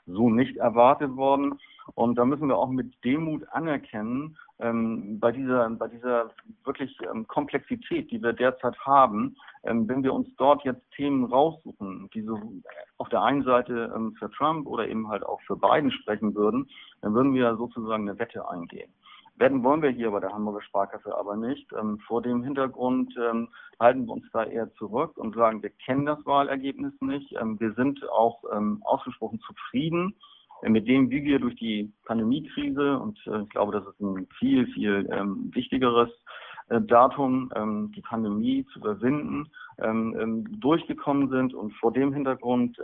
so 0.06 0.30
nicht 0.30 0.56
erwartet 0.56 1.16
worden. 1.16 1.58
Und 1.94 2.16
da 2.16 2.24
müssen 2.24 2.48
wir 2.48 2.56
auch 2.56 2.68
mit 2.68 2.92
Demut 3.04 3.46
anerkennen, 3.52 4.36
ähm, 4.58 5.20
bei 5.20 5.32
dieser, 5.32 5.68
bei 5.70 5.88
dieser 5.88 6.30
wirklich 6.64 6.96
ähm, 7.12 7.26
Komplexität, 7.26 8.10
die 8.10 8.22
wir 8.22 8.32
derzeit 8.32 8.78
haben, 8.80 9.36
ähm, 9.64 9.86
wenn 9.88 10.02
wir 10.02 10.14
uns 10.14 10.28
dort 10.36 10.64
jetzt 10.64 10.82
Themen 10.92 11.24
raussuchen, 11.24 12.08
die 12.14 12.22
so 12.22 12.40
auf 12.98 13.08
der 13.10 13.22
einen 13.22 13.44
Seite 13.44 13.92
für 14.18 14.30
Trump 14.30 14.66
oder 14.66 14.88
eben 14.88 15.08
halt 15.08 15.22
auch 15.22 15.40
für 15.42 15.56
Biden 15.56 15.90
sprechen 15.90 16.34
würden, 16.34 16.68
dann 17.02 17.14
würden 17.14 17.34
wir 17.34 17.56
sozusagen 17.56 18.08
eine 18.08 18.18
Wette 18.18 18.48
eingehen. 18.48 18.90
Werden 19.38 19.62
wollen 19.62 19.82
wir 19.82 19.90
hier 19.90 20.10
bei 20.10 20.20
der 20.20 20.32
Hamburger 20.32 20.62
Sparkasse 20.62 21.14
aber 21.14 21.36
nicht. 21.36 21.70
Ähm, 21.78 21.98
vor 22.06 22.22
dem 22.22 22.42
Hintergrund 22.42 23.14
ähm, 23.18 23.48
halten 23.78 24.06
wir 24.06 24.14
uns 24.14 24.24
da 24.32 24.44
eher 24.44 24.72
zurück 24.74 25.18
und 25.18 25.34
sagen, 25.34 25.62
wir 25.62 25.70
kennen 25.70 26.06
das 26.06 26.24
Wahlergebnis 26.24 26.94
nicht. 27.00 27.34
Ähm, 27.38 27.60
wir 27.60 27.72
sind 27.74 28.02
auch 28.10 28.42
ähm, 28.54 28.80
ausgesprochen 28.84 29.38
zufrieden 29.40 30.14
äh, 30.62 30.70
mit 30.70 30.88
dem, 30.88 31.10
wie 31.10 31.22
wir 31.22 31.38
durch 31.38 31.54
die 31.56 31.92
Pandemiekrise, 32.06 32.98
und 32.98 33.18
äh, 33.26 33.42
ich 33.42 33.48
glaube, 33.50 33.72
das 33.72 33.86
ist 33.86 34.00
ein 34.00 34.26
viel, 34.38 34.66
viel 34.68 35.06
ähm, 35.12 35.50
wichtigeres 35.52 36.08
äh, 36.70 36.80
Datum, 36.80 37.52
ähm, 37.54 37.92
die 37.94 38.02
Pandemie 38.02 38.64
zu 38.72 38.78
überwinden, 38.78 39.50
durchgekommen 39.78 41.28
sind. 41.28 41.52
Und 41.52 41.74
vor 41.74 41.92
dem 41.92 42.14
Hintergrund 42.14 42.78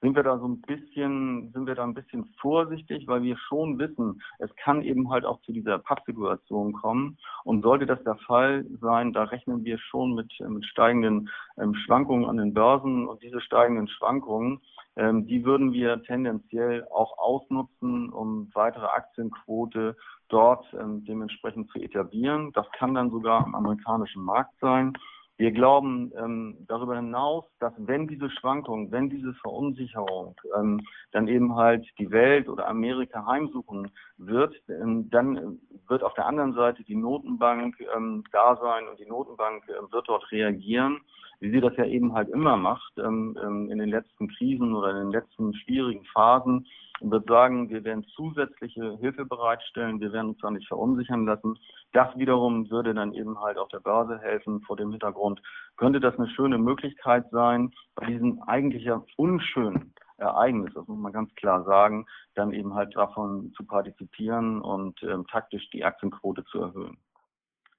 sind 0.00 0.16
wir 0.16 0.22
da 0.22 0.38
so 0.38 0.46
ein 0.46 0.60
bisschen, 0.60 1.50
sind 1.52 1.66
wir 1.66 1.74
da 1.74 1.84
ein 1.84 1.94
bisschen 1.94 2.26
vorsichtig, 2.40 3.06
weil 3.06 3.22
wir 3.22 3.36
schon 3.38 3.78
wissen, 3.78 4.20
es 4.38 4.54
kann 4.56 4.82
eben 4.82 5.10
halt 5.10 5.24
auch 5.24 5.40
zu 5.42 5.52
dieser 5.52 5.78
Pappsituation 5.78 6.72
kommen. 6.74 7.16
Und 7.44 7.62
sollte 7.62 7.86
das 7.86 8.02
der 8.04 8.16
Fall 8.16 8.66
sein, 8.80 9.12
da 9.12 9.24
rechnen 9.24 9.64
wir 9.64 9.78
schon 9.78 10.14
mit, 10.14 10.32
mit 10.46 10.64
steigenden 10.66 11.30
ähm, 11.58 11.74
Schwankungen 11.74 12.28
an 12.28 12.36
den 12.36 12.52
Börsen 12.52 13.06
und 13.08 13.22
diese 13.22 13.40
steigenden 13.40 13.88
Schwankungen, 13.88 14.60
ähm, 14.96 15.26
die 15.26 15.44
würden 15.44 15.72
wir 15.72 16.02
tendenziell 16.04 16.86
auch 16.92 17.18
ausnutzen, 17.18 18.10
um 18.10 18.50
weitere 18.54 18.86
Aktienquote 18.86 19.96
dort 20.28 20.66
ähm, 20.78 21.04
dementsprechend 21.04 21.70
zu 21.70 21.78
etablieren. 21.80 22.52
Das 22.52 22.70
kann 22.72 22.94
dann 22.94 23.10
sogar 23.10 23.44
am 23.44 23.54
amerikanischen 23.54 24.22
Markt 24.22 24.54
sein. 24.60 24.92
Wir 25.36 25.50
glauben 25.50 26.12
ähm, 26.16 26.64
darüber 26.68 26.94
hinaus, 26.94 27.44
dass 27.58 27.72
wenn 27.76 28.06
diese 28.06 28.30
Schwankung, 28.30 28.92
wenn 28.92 29.10
diese 29.10 29.34
Verunsicherung 29.34 30.36
ähm, 30.56 30.80
dann 31.10 31.26
eben 31.26 31.56
halt 31.56 31.84
die 31.98 32.10
Welt 32.12 32.48
oder 32.48 32.68
Amerika 32.68 33.26
heimsuchen 33.26 33.90
wird, 34.16 34.54
ähm, 34.68 35.10
dann 35.10 35.58
wird 35.88 36.04
auf 36.04 36.14
der 36.14 36.26
anderen 36.26 36.54
Seite 36.54 36.84
die 36.84 36.94
Notenbank 36.94 37.74
ähm, 37.96 38.22
da 38.30 38.56
sein 38.56 38.86
und 38.86 39.00
die 39.00 39.06
Notenbank 39.06 39.68
äh, 39.68 39.92
wird 39.92 40.08
dort 40.08 40.30
reagieren, 40.30 41.00
wie 41.44 41.50
sie 41.50 41.60
das 41.60 41.76
ja 41.76 41.84
eben 41.84 42.14
halt 42.14 42.30
immer 42.30 42.56
macht 42.56 42.92
ähm, 42.96 43.36
ähm, 43.42 43.70
in 43.70 43.78
den 43.78 43.90
letzten 43.90 44.28
Krisen 44.28 44.74
oder 44.74 44.92
in 44.92 44.96
den 44.96 45.10
letzten 45.10 45.52
schwierigen 45.54 46.02
Phasen 46.06 46.66
und 47.00 47.10
wird 47.10 47.28
sagen, 47.28 47.68
wir 47.68 47.84
werden 47.84 48.06
zusätzliche 48.16 48.96
Hilfe 48.96 49.26
bereitstellen, 49.26 50.00
wir 50.00 50.10
werden 50.14 50.30
uns 50.30 50.38
da 50.40 50.50
nicht 50.50 50.66
verunsichern 50.66 51.26
lassen. 51.26 51.58
Das 51.92 52.16
wiederum 52.16 52.70
würde 52.70 52.94
dann 52.94 53.12
eben 53.12 53.38
halt 53.40 53.58
auf 53.58 53.68
der 53.68 53.80
Börse 53.80 54.18
helfen. 54.20 54.62
Vor 54.62 54.76
dem 54.76 54.90
Hintergrund 54.90 55.42
könnte 55.76 56.00
das 56.00 56.18
eine 56.18 56.30
schöne 56.30 56.56
Möglichkeit 56.56 57.26
sein, 57.30 57.72
bei 57.94 58.06
diesem 58.06 58.42
eigentlich 58.46 58.84
ja 58.84 59.04
unschönen 59.18 59.92
Ereignis, 60.16 60.72
das 60.72 60.86
muss 60.88 60.98
man 60.98 61.12
ganz 61.12 61.34
klar 61.34 61.64
sagen, 61.64 62.06
dann 62.34 62.52
eben 62.54 62.72
halt 62.72 62.96
davon 62.96 63.52
zu 63.54 63.66
partizipieren 63.66 64.62
und 64.62 65.02
ähm, 65.02 65.26
taktisch 65.26 65.68
die 65.70 65.84
Aktienquote 65.84 66.42
zu 66.44 66.60
erhöhen. 66.62 66.96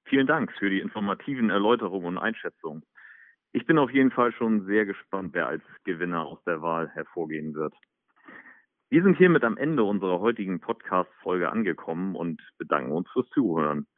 Vielen 0.04 0.28
Dank 0.28 0.52
für 0.52 0.70
die 0.70 0.78
informativen 0.78 1.50
Erläuterungen 1.50 2.06
und 2.06 2.18
Einschätzungen. 2.18 2.84
Ich 3.52 3.66
bin 3.66 3.78
auf 3.78 3.90
jeden 3.90 4.10
Fall 4.10 4.32
schon 4.32 4.66
sehr 4.66 4.84
gespannt, 4.84 5.30
wer 5.32 5.46
als 5.48 5.62
Gewinner 5.84 6.26
aus 6.26 6.42
der 6.44 6.60
Wahl 6.62 6.88
hervorgehen 6.90 7.54
wird. 7.54 7.74
Wir 8.88 9.02
sind 9.02 9.16
hiermit 9.16 9.42
am 9.44 9.56
Ende 9.56 9.82
unserer 9.82 10.20
heutigen 10.20 10.60
Podcast-Folge 10.60 11.50
angekommen 11.50 12.14
und 12.14 12.40
bedanken 12.58 12.92
uns 12.92 13.10
fürs 13.10 13.28
Zuhören. 13.30 13.88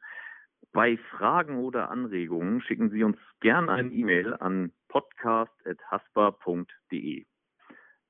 Bei 0.71 0.97
Fragen 0.97 1.57
oder 1.57 1.91
Anregungen 1.91 2.61
schicken 2.61 2.89
Sie 2.89 3.03
uns 3.03 3.17
gern 3.39 3.69
eine 3.69 3.91
E-Mail 3.91 4.33
an 4.35 4.71
podcast.haspa.de. 4.87 7.25